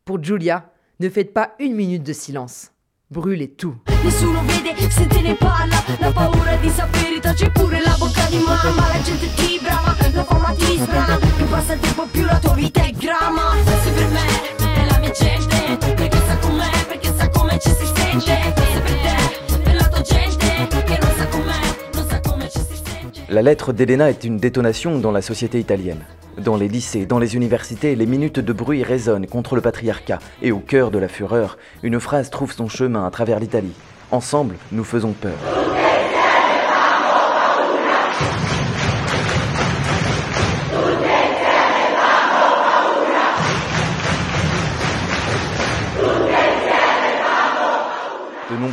Pour 0.05 0.23
Giulia, 0.23 0.73
ne 1.01 1.09
faites 1.09 1.35
pas 1.35 1.57
une 1.59 1.75
minute 1.75 2.05
de 2.05 2.13
silence. 2.13 2.71
Brûlez 3.11 3.49
tout. 3.49 3.75
Nessuno 4.05 4.43
vede 4.43 4.91
se 4.91 5.07
te 5.07 5.23
ne 5.23 5.35
parla. 5.35 5.83
La 5.99 6.13
paura 6.13 6.57
di 6.57 6.69
sapere 6.69 7.19
tace 7.21 7.51
pure 7.51 7.81
la 7.81 7.97
bocca 7.99 8.27
di 8.29 8.37
mamma. 8.37 8.87
La 8.93 9.01
gente 9.03 9.33
ti 9.35 9.59
brama, 9.63 9.97
la 10.13 10.25
fama 10.25 10.53
ti 10.53 10.77
sbrana 10.77 11.08
La 23.39 23.43
lettre 23.43 23.73
d'Elena 23.73 24.11
est 24.11 24.25
une 24.25 24.39
détonation 24.39 24.99
dans 24.99 25.13
la 25.13 25.23
société 25.23 25.61
italienne. 25.61 26.01
Dans 26.39 26.57
les 26.57 26.67
lycées, 26.67 27.07
dans 27.07 27.21
les 27.21 27.37
universités, 27.37 27.95
les 27.95 28.05
minutes 28.05 28.41
de 28.41 28.53
bruit 28.53 28.83
résonnent 28.83 29.29
contre 29.29 29.55
le 29.55 29.61
patriarcat, 29.61 30.19
et 30.43 30.51
au 30.51 30.59
cœur 30.59 30.91
de 30.91 30.99
la 30.99 31.07
fureur, 31.07 31.57
une 31.85 32.01
phrase 32.01 32.31
trouve 32.31 32.53
son 32.53 32.69
chemin 32.69 33.07
à 33.07 33.13
travers 33.13 33.39
l'Italie. 33.39 33.77
Ensemble, 34.11 34.57
nous 34.73 34.83
faisons 34.83 35.13
peur. 35.13 35.39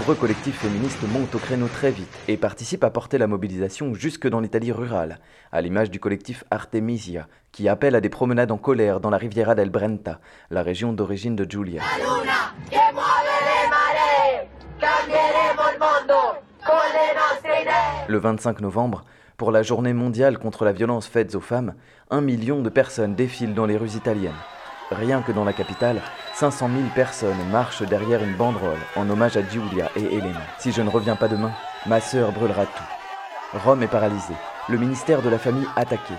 Nombreux 0.06 0.22
collectifs 0.22 0.60
féministes 0.60 1.02
montent 1.12 1.34
au 1.34 1.40
créneau 1.40 1.68
très 1.68 1.90
vite 1.90 2.16
et 2.28 2.38
participent 2.38 2.84
à 2.84 2.92
porter 2.92 3.18
la 3.18 3.26
mobilisation 3.26 3.96
jusque 3.96 4.28
dans 4.28 4.40
l'Italie 4.40 4.72
rurale, 4.72 5.18
à 5.52 5.62
l'image 5.62 5.90
du 5.90 6.00
collectif 6.00 6.44
Artemisia, 6.52 7.28
qui 7.52 7.68
appelle 7.68 7.96
à 7.96 8.02
des 8.02 8.10
promenades 8.10 8.52
en 8.52 8.58
colère 8.60 9.00
dans 9.00 9.10
la 9.10 9.18
Riviera 9.18 9.56
del 9.56 9.72
Brenta, 9.72 10.20
la 10.52 10.62
région 10.62 10.94
d'origine 10.94 11.36
de 11.36 11.50
Giulia. 11.50 11.82
Le 18.08 18.18
25 18.20 18.62
novembre, 18.62 19.06
pour 19.38 19.52
la 19.52 19.64
journée 19.64 19.94
mondiale 19.94 20.38
contre 20.38 20.66
la 20.66 20.72
violence 20.72 21.08
faite 21.08 21.34
aux 21.34 21.42
femmes, 21.42 21.74
un 22.12 22.22
million 22.22 22.62
de 22.62 22.70
personnes 22.70 23.16
défilent 23.16 23.56
dans 23.56 23.66
les 23.66 23.78
rues 23.78 23.96
italiennes. 23.96 24.34
Rien 24.92 25.24
que 25.24 25.32
dans 25.32 25.44
la 25.44 25.54
capitale, 25.54 26.00
500 26.36 26.70
000 26.70 26.90
personnes 26.94 27.50
marchent 27.52 27.82
derrière 27.82 28.24
une 28.24 28.36
banderole 28.36 28.78
en 28.96 29.10
hommage 29.10 29.36
à 29.36 29.42
Giulia 29.42 29.90
et 29.96 30.16
Elena. 30.16 30.42
Si 30.60 30.72
je 30.72 30.84
ne 30.84 30.90
reviens 30.90 31.16
pas 31.16 31.28
demain, 31.28 31.52
ma 31.88 32.00
sœur 32.00 32.32
brûlera 32.32 32.66
tout. 32.68 33.60
Rome 33.64 33.82
est 33.82 33.88
paralysée, 33.88 34.36
le 34.70 34.78
ministère 34.78 35.24
de 35.24 35.30
la 35.30 35.40
famille 35.40 35.68
attaqué. 35.76 36.14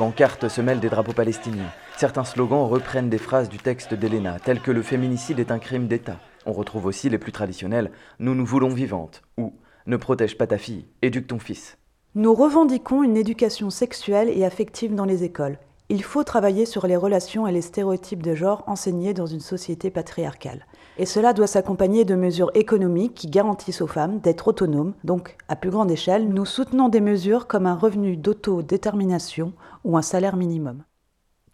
Pancartes 0.00 0.48
se 0.48 0.62
mêlent 0.62 0.80
des 0.80 0.88
drapeaux 0.88 1.12
palestiniens. 1.12 1.70
Certains 1.98 2.24
slogans 2.24 2.66
reprennent 2.66 3.10
des 3.10 3.18
phrases 3.18 3.50
du 3.50 3.58
texte 3.58 3.92
d'Elena, 3.92 4.38
tels 4.40 4.62
que 4.62 4.70
le 4.70 4.80
féminicide 4.80 5.38
est 5.40 5.50
un 5.50 5.58
crime 5.58 5.88
d'État. 5.88 6.18
On 6.46 6.54
retrouve 6.54 6.86
aussi 6.86 7.10
les 7.10 7.18
plus 7.18 7.32
traditionnels 7.32 7.90
Nous 8.18 8.34
nous 8.34 8.46
voulons 8.46 8.70
vivantes 8.70 9.20
ou 9.36 9.52
Ne 9.86 9.98
protège 9.98 10.38
pas 10.38 10.46
ta 10.46 10.56
fille, 10.56 10.86
éduque 11.02 11.26
ton 11.26 11.38
fils. 11.38 11.76
Nous 12.14 12.32
revendiquons 12.32 13.02
une 13.02 13.18
éducation 13.18 13.68
sexuelle 13.68 14.30
et 14.30 14.46
affective 14.46 14.94
dans 14.94 15.04
les 15.04 15.22
écoles. 15.22 15.58
Il 15.90 16.02
faut 16.02 16.24
travailler 16.24 16.64
sur 16.64 16.86
les 16.86 16.96
relations 16.96 17.46
et 17.46 17.52
les 17.52 17.60
stéréotypes 17.60 18.22
de 18.22 18.34
genre 18.34 18.64
enseignés 18.68 19.12
dans 19.12 19.26
une 19.26 19.40
société 19.40 19.90
patriarcale. 19.90 20.64
Et 20.98 21.06
cela 21.06 21.32
doit 21.32 21.46
s'accompagner 21.46 22.04
de 22.04 22.14
mesures 22.14 22.50
économiques 22.54 23.14
qui 23.14 23.28
garantissent 23.28 23.80
aux 23.80 23.86
femmes 23.86 24.20
d'être 24.20 24.48
autonomes. 24.48 24.94
Donc, 25.04 25.36
à 25.48 25.56
plus 25.56 25.70
grande 25.70 25.90
échelle, 25.90 26.28
nous 26.28 26.44
soutenons 26.44 26.88
des 26.88 27.00
mesures 27.00 27.46
comme 27.46 27.66
un 27.66 27.76
revenu 27.76 28.16
d'autodétermination 28.16 29.52
ou 29.84 29.96
un 29.96 30.02
salaire 30.02 30.36
minimum. 30.36 30.82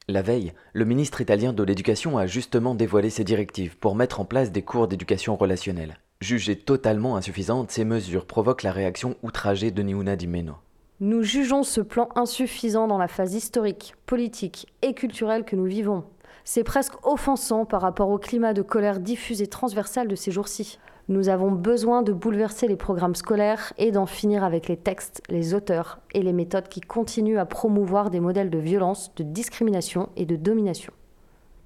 La 0.09 0.23
veille, 0.23 0.53
le 0.73 0.85
ministre 0.85 1.21
italien 1.21 1.53
de 1.53 1.63
l'Éducation 1.65 2.17
a 2.17 2.27
justement 2.27 2.77
dévoilé 2.77 3.11
ses 3.11 3.25
directives 3.25 3.77
pour 3.77 3.97
mettre 3.97 4.21
en 4.21 4.25
place 4.25 4.53
des 4.53 4.63
cours 4.63 4.87
d'éducation 4.87 5.35
relationnelle. 5.35 5.99
Jugées 6.21 6.57
totalement 6.57 7.17
insuffisantes, 7.17 7.71
ces 7.71 7.85
mesures 7.85 8.25
provoquent 8.25 8.63
la 8.63 8.73
réaction 8.73 9.17
outragée 9.23 9.71
de 9.71 9.83
Niuna 9.83 10.17
Di 10.17 10.29
Meno. 10.29 10.55
Nous 11.01 11.23
jugeons 11.23 11.63
ce 11.63 11.83
plan 11.83 12.09
insuffisant 12.15 12.87
dans 12.87 12.97
la 12.97 13.09
phase 13.09 13.35
historique, 13.35 13.95
politique 14.07 14.67
et 14.81 14.95
culturelle 14.95 15.45
que 15.45 15.55
nous 15.55 15.67
vivons. 15.67 16.05
C'est 16.49 16.63
presque 16.63 16.95
offensant 17.05 17.65
par 17.65 17.81
rapport 17.81 18.09
au 18.09 18.19
climat 18.19 18.55
de 18.55 18.63
colère 18.63 19.01
diffuse 19.01 19.43
et 19.43 19.49
transversal 19.49 20.07
de 20.07 20.15
ces 20.15 20.31
jours-ci. 20.31 20.79
Nous 21.09 21.29
avons 21.29 21.51
besoin 21.51 22.03
de 22.03 22.13
bouleverser 22.13 22.69
les 22.69 22.77
programmes 22.77 23.17
scolaires 23.17 23.73
et 23.79 23.91
d'en 23.91 24.07
finir 24.07 24.45
avec 24.45 24.69
les 24.69 24.77
textes, 24.77 25.23
les 25.29 25.55
auteurs 25.55 25.99
et 26.15 26.23
les 26.23 26.33
méthodes 26.33 26.69
qui 26.69 26.81
continuent 26.81 27.41
à 27.41 27.47
promouvoir 27.47 28.11
des 28.11 28.21
modèles 28.21 28.49
de 28.49 28.59
violence, 28.59 29.13
de 29.17 29.25
discrimination 29.25 30.09
et 30.15 30.25
de 30.25 30.37
domination. 30.37 30.93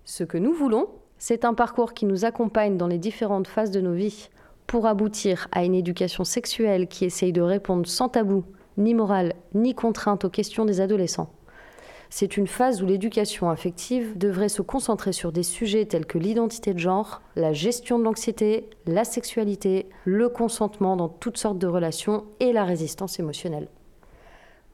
Ce 0.07 0.25
que 0.25 0.39
nous 0.39 0.55
voulons, 0.55 0.89
c'est 1.19 1.45
un 1.45 1.53
parcours 1.53 1.93
qui 1.93 2.07
nous 2.07 2.25
accompagne 2.25 2.79
dans 2.79 2.89
les 2.89 2.99
différentes 2.99 3.49
phases 3.49 3.73
de 3.73 3.83
nos 3.83 3.93
vies 3.93 4.31
pour 4.67 4.87
aboutir 4.87 5.47
à 5.53 5.63
une 5.63 5.75
éducation 5.75 6.25
sexuelle 6.25 6.89
qui 6.89 7.05
essaye 7.05 7.35
de 7.35 7.43
répondre 7.43 7.87
sans 7.87 8.09
tabou, 8.09 8.45
ni 8.79 8.95
morale, 8.95 9.35
ni 9.53 9.75
contrainte 9.75 10.25
aux 10.25 10.31
questions 10.31 10.65
des 10.65 10.81
adolescents. 10.81 11.31
C'est 12.13 12.37
une 12.37 12.49
phase 12.49 12.83
où 12.83 12.87
l'éducation 12.87 13.51
affective 13.51 14.19
devrait 14.19 14.49
se 14.49 14.63
concentrer 14.63 15.13
sur 15.13 15.31
des 15.31 15.45
sujets 15.45 15.87
tels 15.87 16.07
que 16.07 16.19
l'identité 16.19 16.75
de 16.75 16.79
genre, 16.79 17.23
la 17.37 17.53
gestion 17.53 18.01
de 18.01 18.05
l'anxiété, 18.05 18.69
la 18.87 19.05
sexualité, 19.05 19.89
le 20.05 20.29
consentement 20.29 20.97
dans 20.97 21.09
toutes 21.09 21.39
sortes 21.39 21.59
de 21.59 21.69
relations 21.69 22.25
et 22.41 22.53
la 22.53 22.65
résistance 22.65 23.21
émotionnelle. 23.21 23.69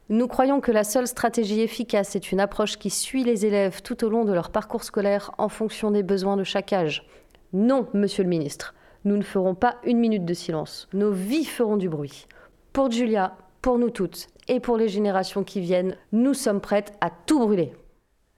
Nous 0.08 0.28
croyons 0.28 0.60
que 0.60 0.72
la 0.72 0.82
seule 0.82 1.06
stratégie 1.06 1.60
efficace 1.60 2.16
est 2.16 2.32
une 2.32 2.40
approche 2.40 2.78
qui 2.78 2.88
suit 2.88 3.24
les 3.24 3.44
élèves 3.44 3.82
tout 3.82 4.02
au 4.04 4.08
long 4.08 4.24
de 4.24 4.32
leur 4.32 4.48
parcours 4.48 4.84
scolaire 4.84 5.32
en 5.36 5.50
fonction 5.50 5.90
des 5.90 6.02
besoins 6.02 6.38
de 6.38 6.44
chaque 6.44 6.72
âge. 6.72 7.06
Non, 7.52 7.86
monsieur 7.92 8.22
le 8.22 8.30
ministre, 8.30 8.74
nous 9.04 9.16
ne 9.18 9.22
ferons 9.22 9.54
pas 9.54 9.76
une 9.84 9.98
minute 9.98 10.24
de 10.24 10.34
silence. 10.34 10.88
Nos 10.94 11.12
vies 11.12 11.44
feront 11.44 11.76
du 11.76 11.90
bruit. 11.90 12.28
Pour 12.72 12.90
Julia, 12.90 13.36
pour 13.66 13.80
nous 13.80 13.90
toutes 13.90 14.28
et 14.46 14.60
pour 14.60 14.76
les 14.76 14.88
générations 14.88 15.42
qui 15.42 15.60
viennent, 15.60 15.96
nous 16.12 16.34
sommes 16.34 16.60
prêtes 16.60 16.92
à 17.00 17.10
tout 17.10 17.40
brûler. 17.40 17.72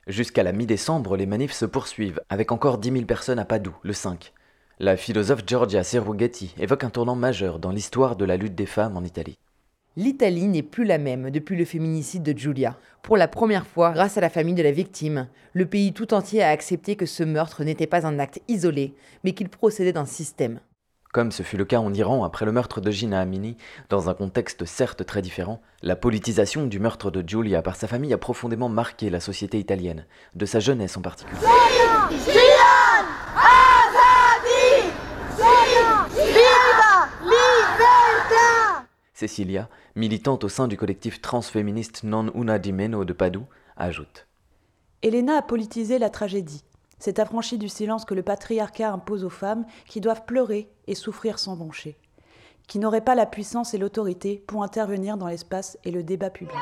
Jusqu'à 0.06 0.42
la 0.42 0.52
mi-décembre, 0.52 1.18
les 1.18 1.26
manifs 1.26 1.52
se 1.52 1.66
poursuivent, 1.66 2.22
avec 2.30 2.50
encore 2.50 2.78
10 2.78 2.92
000 2.92 3.04
personnes 3.04 3.38
à 3.38 3.44
Padoue, 3.44 3.76
le 3.82 3.92
5. 3.92 4.32
La 4.78 4.96
philosophe 4.96 5.42
Giorgia 5.46 5.84
Serughetti 5.84 6.54
évoque 6.58 6.82
un 6.82 6.88
tournant 6.88 7.14
majeur 7.14 7.58
dans 7.58 7.72
l'histoire 7.72 8.16
de 8.16 8.24
la 8.24 8.38
lutte 8.38 8.54
des 8.54 8.64
femmes 8.64 8.96
en 8.96 9.04
Italie. 9.04 9.36
L'Italie 9.96 10.46
n'est 10.46 10.62
plus 10.62 10.86
la 10.86 10.96
même 10.96 11.28
depuis 11.28 11.58
le 11.58 11.66
féminicide 11.66 12.22
de 12.22 12.32
Giulia. 12.32 12.78
Pour 13.02 13.18
la 13.18 13.28
première 13.28 13.66
fois, 13.66 13.92
grâce 13.92 14.16
à 14.16 14.22
la 14.22 14.30
famille 14.30 14.54
de 14.54 14.62
la 14.62 14.72
victime, 14.72 15.28
le 15.52 15.66
pays 15.66 15.92
tout 15.92 16.14
entier 16.14 16.42
a 16.42 16.48
accepté 16.48 16.96
que 16.96 17.04
ce 17.04 17.22
meurtre 17.22 17.64
n'était 17.64 17.86
pas 17.86 18.06
un 18.06 18.18
acte 18.18 18.40
isolé, 18.48 18.94
mais 19.24 19.32
qu'il 19.32 19.50
procédait 19.50 19.92
d'un 19.92 20.06
système. 20.06 20.60
Comme 21.12 21.32
ce 21.32 21.42
fut 21.42 21.56
le 21.56 21.64
cas 21.64 21.78
en 21.78 21.94
Iran 21.94 22.22
après 22.22 22.44
le 22.44 22.52
meurtre 22.52 22.82
de 22.82 22.90
Gina 22.90 23.20
Amini, 23.20 23.56
dans 23.88 24.10
un 24.10 24.14
contexte 24.14 24.66
certes 24.66 25.06
très 25.06 25.22
différent, 25.22 25.62
la 25.82 25.96
politisation 25.96 26.66
du 26.66 26.78
meurtre 26.78 27.10
de 27.10 27.26
Giulia 27.26 27.62
par 27.62 27.76
sa 27.76 27.88
famille 27.88 28.12
a 28.12 28.18
profondément 28.18 28.68
marqué 28.68 29.08
la 29.08 29.20
société 29.20 29.58
italienne, 29.58 30.04
de 30.34 30.44
sa 30.44 30.60
jeunesse 30.60 30.98
en 30.98 31.00
particulier. 31.00 31.40
Cecilia, 39.14 39.68
militante 39.96 40.44
au 40.44 40.48
sein 40.48 40.68
du 40.68 40.76
collectif 40.76 41.20
transféministe 41.22 42.04
Non 42.04 42.30
Una 42.34 42.58
di 42.58 42.72
Meno 42.72 43.04
de 43.04 43.12
Padoue, 43.14 43.46
ajoute 43.76 44.26
Elena 45.02 45.38
a 45.38 45.42
politisé 45.42 45.98
la 45.98 46.10
tragédie. 46.10 46.64
C'est 46.98 47.18
affranchi 47.18 47.58
du 47.58 47.68
silence 47.68 48.04
que 48.04 48.14
le 48.14 48.22
patriarcat 48.22 48.90
impose 48.90 49.24
aux 49.24 49.30
femmes 49.30 49.66
qui 49.86 50.00
doivent 50.00 50.24
pleurer 50.24 50.68
et 50.86 50.94
souffrir 50.94 51.38
sans 51.38 51.56
broncher, 51.56 51.96
qui 52.66 52.78
n'auraient 52.78 53.00
pas 53.00 53.14
la 53.14 53.26
puissance 53.26 53.74
et 53.74 53.78
l'autorité 53.78 54.42
pour 54.46 54.62
intervenir 54.62 55.16
dans 55.16 55.28
l'espace 55.28 55.78
et 55.84 55.90
le 55.90 56.02
débat 56.02 56.30
public. 56.30 56.56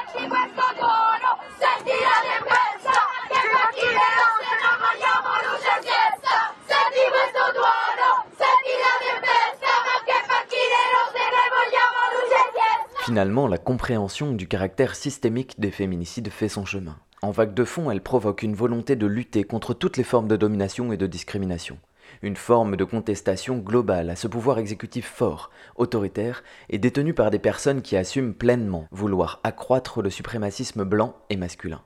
Finalement, 13.04 13.46
la 13.46 13.56
compréhension 13.56 14.32
du 14.32 14.48
caractère 14.48 14.96
systémique 14.96 15.60
des 15.60 15.70
féminicides 15.70 16.28
fait 16.28 16.48
son 16.48 16.64
chemin. 16.64 16.98
En 17.22 17.30
vague 17.30 17.54
de 17.54 17.64
fond, 17.64 17.90
elle 17.90 18.02
provoque 18.02 18.42
une 18.42 18.54
volonté 18.54 18.94
de 18.94 19.06
lutter 19.06 19.44
contre 19.44 19.72
toutes 19.72 19.96
les 19.96 20.04
formes 20.04 20.28
de 20.28 20.36
domination 20.36 20.92
et 20.92 20.98
de 20.98 21.06
discrimination. 21.06 21.78
Une 22.22 22.36
forme 22.36 22.76
de 22.76 22.84
contestation 22.84 23.58
globale 23.58 24.10
à 24.10 24.16
ce 24.16 24.28
pouvoir 24.28 24.58
exécutif 24.58 25.06
fort, 25.06 25.50
autoritaire 25.76 26.44
et 26.68 26.78
détenu 26.78 27.14
par 27.14 27.30
des 27.30 27.38
personnes 27.38 27.82
qui 27.82 27.96
assument 27.96 28.34
pleinement 28.34 28.86
vouloir 28.90 29.40
accroître 29.44 30.02
le 30.02 30.10
suprémacisme 30.10 30.84
blanc 30.84 31.16
et 31.30 31.36
masculin. 31.36 31.82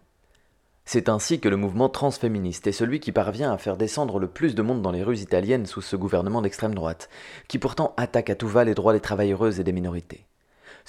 C'est 0.85 1.09
ainsi 1.09 1.39
que 1.39 1.49
le 1.49 1.57
mouvement 1.57 1.89
transféministe 1.89 2.67
est 2.67 2.73
celui 2.73 2.99
qui 2.99 3.13
parvient 3.13 3.53
à 3.53 3.59
faire 3.59 3.77
descendre 3.77 4.19
le 4.19 4.27
plus 4.27 4.57
de 4.57 4.63
monde 4.63 4.83
dans 4.83 4.91
les 4.91 5.05
rues 5.05 5.21
italiennes 5.21 5.67
sous 5.67 5.83
ce 5.83 5.95
gouvernement 5.95 6.43
d'extrême 6.43 6.75
droite, 6.75 7.09
qui 7.47 7.61
pourtant 7.61 7.95
attaque 7.97 8.31
à 8.31 8.35
tout 8.35 8.49
va 8.49 8.65
les 8.65 8.75
droits 8.75 8.93
des 8.93 9.01
travailleuses 9.01 9.61
et 9.61 9.65
des 9.65 9.73
minorités. 9.73 10.27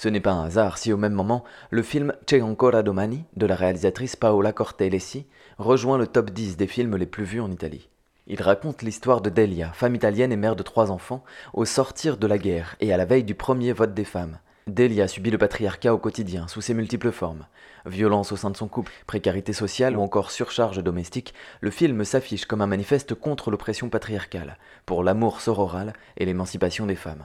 Ce 0.02 0.08
n'est 0.08 0.18
pas 0.18 0.32
un 0.32 0.46
hasard 0.46 0.78
si 0.78 0.92
au 0.92 0.96
même 0.96 1.12
moment, 1.12 1.44
le 1.70 1.84
film 1.84 2.12
C'è 2.26 2.40
ancora 2.40 2.82
domani 2.82 3.24
de 3.36 3.46
la 3.46 3.54
réalisatrice 3.54 4.16
Paola 4.16 4.52
Cortellesi 4.52 5.28
rejoint 5.58 5.96
le 5.96 6.08
top 6.08 6.30
10 6.30 6.56
des 6.56 6.66
films 6.66 6.96
les 6.96 7.06
plus 7.06 7.22
vus 7.22 7.40
en 7.40 7.52
Italie. 7.52 7.88
Il 8.26 8.42
raconte 8.42 8.82
l'histoire 8.82 9.20
de 9.20 9.30
Delia, 9.30 9.72
femme 9.72 9.94
italienne 9.94 10.32
et 10.32 10.36
mère 10.36 10.56
de 10.56 10.64
trois 10.64 10.90
enfants, 10.90 11.22
au 11.54 11.64
sortir 11.64 12.16
de 12.16 12.26
la 12.26 12.36
guerre 12.36 12.74
et 12.80 12.92
à 12.92 12.96
la 12.96 13.04
veille 13.04 13.22
du 13.22 13.36
premier 13.36 13.72
vote 13.72 13.94
des 13.94 14.02
femmes. 14.02 14.40
Delia 14.66 15.06
subit 15.06 15.30
le 15.30 15.38
patriarcat 15.38 15.94
au 15.94 15.98
quotidien, 15.98 16.48
sous 16.48 16.62
ses 16.62 16.74
multiples 16.74 17.12
formes. 17.12 17.46
Violence 17.86 18.32
au 18.32 18.36
sein 18.36 18.50
de 18.50 18.56
son 18.56 18.66
couple, 18.66 18.90
précarité 19.06 19.52
sociale 19.52 19.96
ou 19.96 20.00
encore 20.00 20.32
surcharge 20.32 20.82
domestique, 20.82 21.32
le 21.60 21.70
film 21.70 22.04
s'affiche 22.04 22.46
comme 22.46 22.62
un 22.62 22.66
manifeste 22.66 23.14
contre 23.14 23.52
l'oppression 23.52 23.88
patriarcale, 23.88 24.58
pour 24.84 25.04
l'amour 25.04 25.40
sororal 25.40 25.92
et 26.16 26.24
l'émancipation 26.24 26.86
des 26.86 26.96
femmes. 26.96 27.24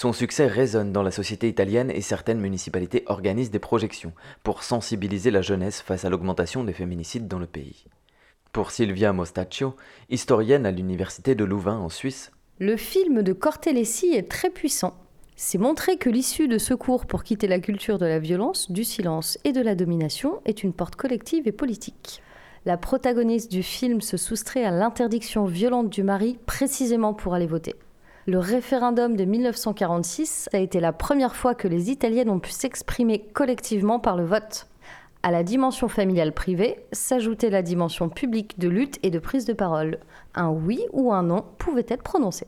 Son 0.00 0.14
succès 0.14 0.46
résonne 0.46 0.94
dans 0.94 1.02
la 1.02 1.10
société 1.10 1.46
italienne 1.46 1.90
et 1.90 2.00
certaines 2.00 2.40
municipalités 2.40 3.02
organisent 3.04 3.50
des 3.50 3.58
projections 3.58 4.14
pour 4.42 4.62
sensibiliser 4.62 5.30
la 5.30 5.42
jeunesse 5.42 5.82
face 5.82 6.06
à 6.06 6.08
l'augmentation 6.08 6.64
des 6.64 6.72
féminicides 6.72 7.28
dans 7.28 7.38
le 7.38 7.44
pays. 7.44 7.84
Pour 8.50 8.70
Silvia 8.70 9.12
Mostaccio, 9.12 9.76
historienne 10.08 10.64
à 10.64 10.70
l'université 10.70 11.34
de 11.34 11.44
Louvain 11.44 11.76
en 11.76 11.90
Suisse, 11.90 12.32
le 12.60 12.78
film 12.78 13.22
de 13.22 13.34
Cortellesi 13.34 14.14
est 14.14 14.30
très 14.30 14.48
puissant. 14.48 14.96
C'est 15.36 15.58
montrer 15.58 15.98
que 15.98 16.08
l'issue 16.08 16.48
de 16.48 16.56
secours 16.56 17.04
pour 17.04 17.22
quitter 17.22 17.46
la 17.46 17.60
culture 17.60 17.98
de 17.98 18.06
la 18.06 18.20
violence, 18.20 18.70
du 18.70 18.84
silence 18.84 19.36
et 19.44 19.52
de 19.52 19.60
la 19.60 19.74
domination 19.74 20.40
est 20.46 20.62
une 20.62 20.72
porte 20.72 20.96
collective 20.96 21.46
et 21.46 21.52
politique. 21.52 22.22
La 22.64 22.78
protagoniste 22.78 23.52
du 23.52 23.62
film 23.62 24.00
se 24.00 24.16
soustrait 24.16 24.64
à 24.64 24.70
l'interdiction 24.70 25.44
violente 25.44 25.90
du 25.90 26.02
mari 26.02 26.38
précisément 26.46 27.12
pour 27.12 27.34
aller 27.34 27.46
voter. 27.46 27.74
Le 28.26 28.38
référendum 28.38 29.16
de 29.16 29.24
1946 29.24 30.50
a 30.52 30.58
été 30.58 30.78
la 30.78 30.92
première 30.92 31.34
fois 31.34 31.54
que 31.54 31.66
les 31.66 31.90
Italiennes 31.90 32.28
ont 32.28 32.38
pu 32.38 32.50
s'exprimer 32.50 33.20
collectivement 33.32 33.98
par 33.98 34.14
le 34.14 34.26
vote. 34.26 34.66
À 35.22 35.30
la 35.30 35.42
dimension 35.42 35.88
familiale 35.88 36.32
privée 36.32 36.84
s'ajoutait 36.92 37.48
la 37.48 37.62
dimension 37.62 38.10
publique 38.10 38.58
de 38.58 38.68
lutte 38.68 38.98
et 39.02 39.08
de 39.08 39.18
prise 39.18 39.46
de 39.46 39.54
parole. 39.54 40.00
Un 40.34 40.50
oui 40.50 40.84
ou 40.92 41.14
un 41.14 41.22
non 41.22 41.46
pouvait 41.56 41.86
être 41.88 42.02
prononcé. 42.02 42.46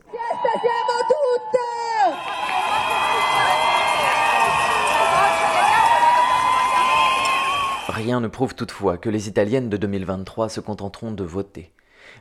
Rien 7.87 8.19
ne 8.19 8.27
prouve 8.27 8.53
toutefois 8.53 8.99
que 8.99 9.09
les 9.09 9.27
Italiennes 9.27 9.69
de 9.69 9.77
2023 9.77 10.49
se 10.49 10.59
contenteront 10.59 11.11
de 11.11 11.23
voter. 11.23 11.73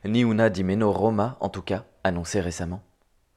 Ni 0.07 0.25
una 0.25 0.49
di 0.49 0.65
meno 0.65 0.91
Roma, 0.91 1.37
en 1.41 1.51
tout 1.51 1.63
cas, 1.63 1.85
annoncé 2.03 2.41
récemment. 2.41 2.81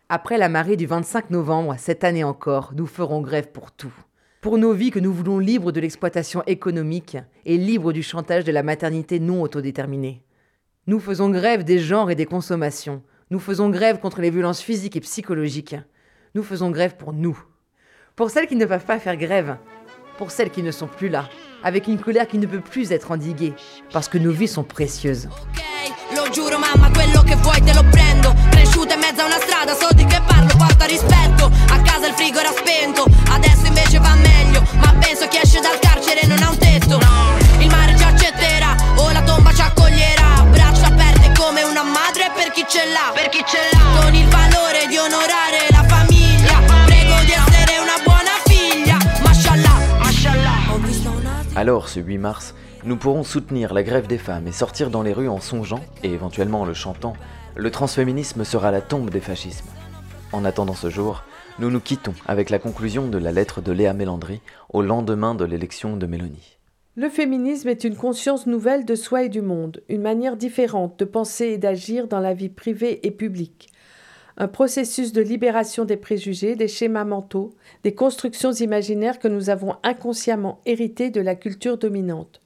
Après 0.07 0.37
la 0.37 0.49
marée 0.49 0.77
du 0.77 0.85
25 0.85 1.31
novembre, 1.31 1.73
cette 1.79 2.03
année 2.03 2.23
encore, 2.23 2.73
nous 2.75 2.85
ferons 2.85 3.21
grève 3.21 3.49
pour 3.51 3.71
tout. 3.71 3.93
Pour 4.39 4.59
nos 4.59 4.71
vies 4.71 4.91
que 4.91 4.99
nous 4.99 5.11
voulons 5.11 5.39
libres 5.39 5.71
de 5.71 5.79
l'exploitation 5.79 6.43
économique 6.45 7.17
et 7.43 7.57
libres 7.57 7.91
du 7.91 8.03
chantage 8.03 8.43
de 8.43 8.51
la 8.51 8.61
maternité 8.61 9.19
non 9.19 9.41
autodéterminée. 9.41 10.23
Nous 10.85 10.99
faisons 10.99 11.31
grève 11.31 11.63
des 11.63 11.79
genres 11.79 12.11
et 12.11 12.15
des 12.15 12.27
consommations. 12.27 13.01
Nous 13.31 13.39
faisons 13.39 13.71
grève 13.71 13.97
contre 13.97 14.21
les 14.21 14.29
violences 14.29 14.61
physiques 14.61 14.95
et 14.95 15.01
psychologiques. 15.01 15.75
Nous 16.35 16.43
faisons 16.43 16.69
grève 16.69 16.97
pour 16.97 17.11
nous. 17.11 17.43
Pour 18.15 18.29
celles 18.29 18.45
qui 18.45 18.55
ne 18.55 18.67
peuvent 18.67 18.85
pas 18.85 18.99
faire 18.99 19.17
grève. 19.17 19.57
Pour 20.19 20.29
celles 20.29 20.51
qui 20.51 20.61
ne 20.61 20.69
sont 20.69 20.87
plus 20.87 21.09
là. 21.09 21.27
Avec 21.63 21.87
une 21.87 21.99
colère 21.99 22.27
qui 22.27 22.37
ne 22.37 22.45
peut 22.45 22.61
plus 22.61 22.91
être 22.91 23.09
endiguée. 23.09 23.53
Parce 23.91 24.07
que 24.07 24.19
nos 24.19 24.31
vies 24.31 24.47
sont 24.47 24.63
précieuses. 24.63 25.29
Cresciuta 28.75 28.95
in 28.95 28.99
mezzo 28.99 29.21
a 29.21 29.25
una 29.27 29.39
strada, 29.39 29.73
so 29.73 29.87
di 29.93 30.03
che 30.03 30.21
parlo, 30.27 30.53
porta 30.57 30.83
rispetto. 30.83 31.45
A 31.45 31.79
casa 31.79 32.07
il 32.07 32.13
frigo 32.13 32.41
era 32.41 32.51
spento, 32.51 33.05
adesso 33.29 33.65
invece 33.67 33.99
va 33.99 34.15
meglio. 34.15 34.67
Ma 34.83 34.93
penso 34.99 35.29
chi 35.29 35.39
esce 35.41 35.61
dal 35.61 35.79
carcere 35.79 36.27
non 36.27 36.43
ha 36.43 36.49
un 36.49 36.57
tetto. 36.57 36.99
Il 37.59 37.69
mare 37.69 37.95
ci 37.95 38.03
accetterà, 38.03 38.75
o 38.97 39.11
la 39.13 39.21
tomba 39.21 39.53
ci 39.53 39.61
accoglierà. 39.61 40.43
Braccia 40.51 40.87
aperte 40.87 41.31
come 41.39 41.63
una 41.63 41.83
madre 41.83 42.29
per 42.35 42.51
chi 42.51 42.65
ce 42.67 42.83
l'ha. 42.91 43.15
Per 43.15 43.29
chi 43.29 43.45
ce 43.47 43.63
l'ha. 43.71 44.01
Con 44.01 44.13
il 44.13 44.27
valore 44.27 44.87
di 44.89 44.97
onorare 44.97 45.71
la 45.71 45.83
famiglia. 45.87 46.59
Prego 46.83 47.15
di 47.23 47.31
essere 47.31 47.79
una 47.79 47.97
buona 48.03 48.35
figlia. 48.43 48.97
Mashallah, 49.23 49.79
mashallah. 49.99 50.73
Ho 50.73 50.77
visto 50.79 51.09
una... 51.11 51.43
Alors, 51.55 51.87
ce 51.87 52.01
8 52.01 52.17
mars, 52.17 52.53
nous 52.83 52.97
pourrons 52.97 53.23
soutenir 53.23 53.73
la 53.73 53.83
grève 53.83 54.05
des 54.05 54.17
femmes 54.17 54.47
et 54.47 54.51
sortir 54.51 54.89
dans 54.89 55.01
les 55.01 55.13
rues 55.13 55.29
en 55.29 55.39
songeant, 55.39 55.79
et 56.03 56.11
éventuellement 56.11 56.63
en 56.63 56.65
le 56.65 56.73
chantant, 56.73 57.15
le 57.57 57.71
transféminisme 57.71 58.43
sera 58.43 58.71
la 58.71 58.81
tombe 58.81 59.09
des 59.09 59.21
fascismes. 59.21 59.69
En 60.33 60.43
attendant 60.43 60.73
ce 60.73 60.89
jour, 60.89 61.23
nous 61.59 61.71
nous 61.71 61.79
quittons 61.79 62.13
avec 62.27 62.49
la 62.49 62.59
conclusion 62.59 63.07
de 63.07 63.17
la 63.17 63.31
lettre 63.31 63.61
de 63.61 63.71
Léa 63.71 63.93
Mélandry 63.93 64.41
au 64.73 64.81
lendemain 64.81 65.35
de 65.35 65.45
l'élection 65.45 65.95
de 65.95 66.05
Mélanie. 66.05 66.57
Le 66.97 67.09
féminisme 67.09 67.69
est 67.69 67.83
une 67.85 67.95
conscience 67.95 68.45
nouvelle 68.45 68.85
de 68.85 68.95
soi 68.95 69.23
et 69.23 69.29
du 69.29 69.41
monde, 69.41 69.81
une 69.89 70.01
manière 70.01 70.35
différente 70.35 70.99
de 70.99 71.05
penser 71.05 71.47
et 71.47 71.57
d'agir 71.57 72.07
dans 72.07 72.19
la 72.19 72.33
vie 72.33 72.49
privée 72.49 73.05
et 73.07 73.11
publique. 73.11 73.69
Un 74.37 74.49
processus 74.49 75.13
de 75.13 75.21
libération 75.21 75.85
des 75.85 75.97
préjugés, 75.97 76.57
des 76.57 76.67
schémas 76.67 77.05
mentaux, 77.05 77.53
des 77.83 77.95
constructions 77.95 78.51
imaginaires 78.51 79.19
que 79.19 79.29
nous 79.29 79.49
avons 79.49 79.75
inconsciemment 79.83 80.59
héritées 80.65 81.09
de 81.09 81.21
la 81.21 81.35
culture 81.35 81.77
dominante. 81.77 82.41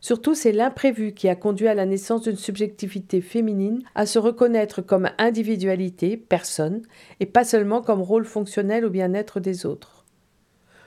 Surtout, 0.00 0.34
c'est 0.34 0.52
l'imprévu 0.52 1.12
qui 1.12 1.28
a 1.28 1.36
conduit 1.36 1.68
à 1.68 1.74
la 1.74 1.84
naissance 1.84 2.22
d'une 2.22 2.36
subjectivité 2.36 3.20
féminine 3.20 3.82
à 3.94 4.06
se 4.06 4.18
reconnaître 4.18 4.80
comme 4.80 5.10
individualité, 5.18 6.16
personne, 6.16 6.82
et 7.20 7.26
pas 7.26 7.44
seulement 7.44 7.82
comme 7.82 8.00
rôle 8.00 8.24
fonctionnel 8.24 8.84
au 8.86 8.90
bien-être 8.90 9.40
des 9.40 9.66
autres. 9.66 10.00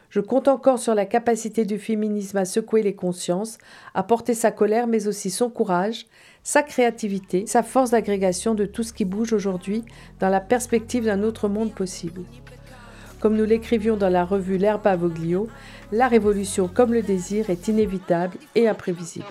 Je 0.10 0.20
compte 0.20 0.48
encore 0.48 0.78
sur 0.78 0.94
la 0.94 1.08
capacité 1.08 1.66
du 1.66 1.80
féminisme 1.80 2.38
à 2.38 2.46
secouer 2.46 2.84
les 2.84 2.94
consciences, 2.94 3.58
à 3.96 4.04
porter 4.04 4.36
sa 4.36 4.52
colère, 4.52 4.86
mais 4.86 5.08
aussi 5.08 5.32
son 5.32 5.50
courage, 5.50 6.06
sa 6.44 6.62
créativité, 6.62 7.48
sa 7.48 7.64
force 7.64 7.92
d'agrégation 7.92 8.54
de 8.54 8.66
tout 8.66 8.84
ce 8.84 8.94
qui 8.94 9.06
bouge 9.06 9.34
aujourd'hui 9.34 9.84
dans 10.20 10.30
la 10.30 10.40
perspective 10.40 11.06
d'un 11.06 11.24
autre 11.24 11.50
monde 11.50 11.74
possible. 11.74 12.22
Comme 13.20 13.38
nous 13.38 13.46
l'écrivions 13.46 13.96
dans 13.96 14.10
la 14.10 14.26
revue 14.26 14.58
L'herbe 14.58 14.86
à 14.86 14.96
Voglio, 14.98 15.48
la 15.94 16.08
révolution 16.08 16.68
comme 16.68 16.92
le 16.92 17.04
désir 17.04 17.52
est 17.52 17.68
inévitable 17.68 18.38
et 18.56 18.68
imprévisible. 18.68 19.26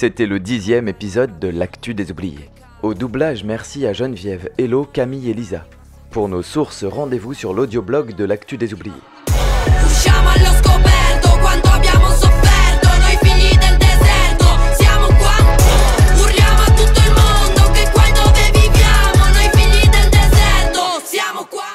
C'était 0.00 0.24
le 0.24 0.40
dixième 0.40 0.88
épisode 0.88 1.38
de 1.40 1.48
L'actu 1.48 1.92
des 1.92 2.10
oubliés. 2.10 2.48
Au 2.82 2.94
doublage, 2.94 3.44
merci 3.44 3.86
à 3.86 3.92
Geneviève, 3.92 4.48
Hello, 4.56 4.86
Camille 4.90 5.28
et 5.28 5.34
Lisa. 5.34 5.66
Pour 6.10 6.30
nos 6.30 6.40
sources, 6.40 6.84
rendez-vous 6.84 7.34
sur 7.34 7.52
l'audioblog 7.52 8.14
de 8.14 8.24
l'Actu 8.24 8.56
des 8.56 8.72
Oubliés. 8.72 8.94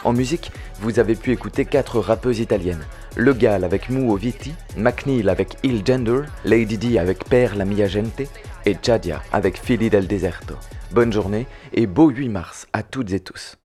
En 0.03 0.13
musique, 0.13 0.51
vous 0.85 0.99
avez 0.99 1.15
pu 1.15 1.31
écouter 1.31 1.65
quatre 1.65 1.99
rappeuses 1.99 2.39
italiennes. 2.39 2.85
Le 3.15 3.33
Gal 3.33 3.63
avec 3.63 3.89
Muo 3.89 4.15
Viti, 4.17 4.53
McNeil 4.77 5.27
avec 5.27 5.57
Il 5.63 5.83
Gender, 5.83 6.21
Lady 6.43 6.77
D 6.77 6.99
avec 6.99 7.25
Per 7.25 7.55
la 7.55 7.65
Mia 7.65 7.87
Gente 7.87 8.21
et 8.67 8.77
Chadia 8.79 9.23
avec 9.31 9.59
Fili 9.59 9.89
del 9.89 10.05
Deserto. 10.05 10.53
Bonne 10.91 11.11
journée 11.11 11.47
et 11.73 11.87
beau 11.87 12.09
8 12.09 12.29
mars 12.29 12.67
à 12.71 12.83
toutes 12.83 13.13
et 13.13 13.19
tous. 13.19 13.57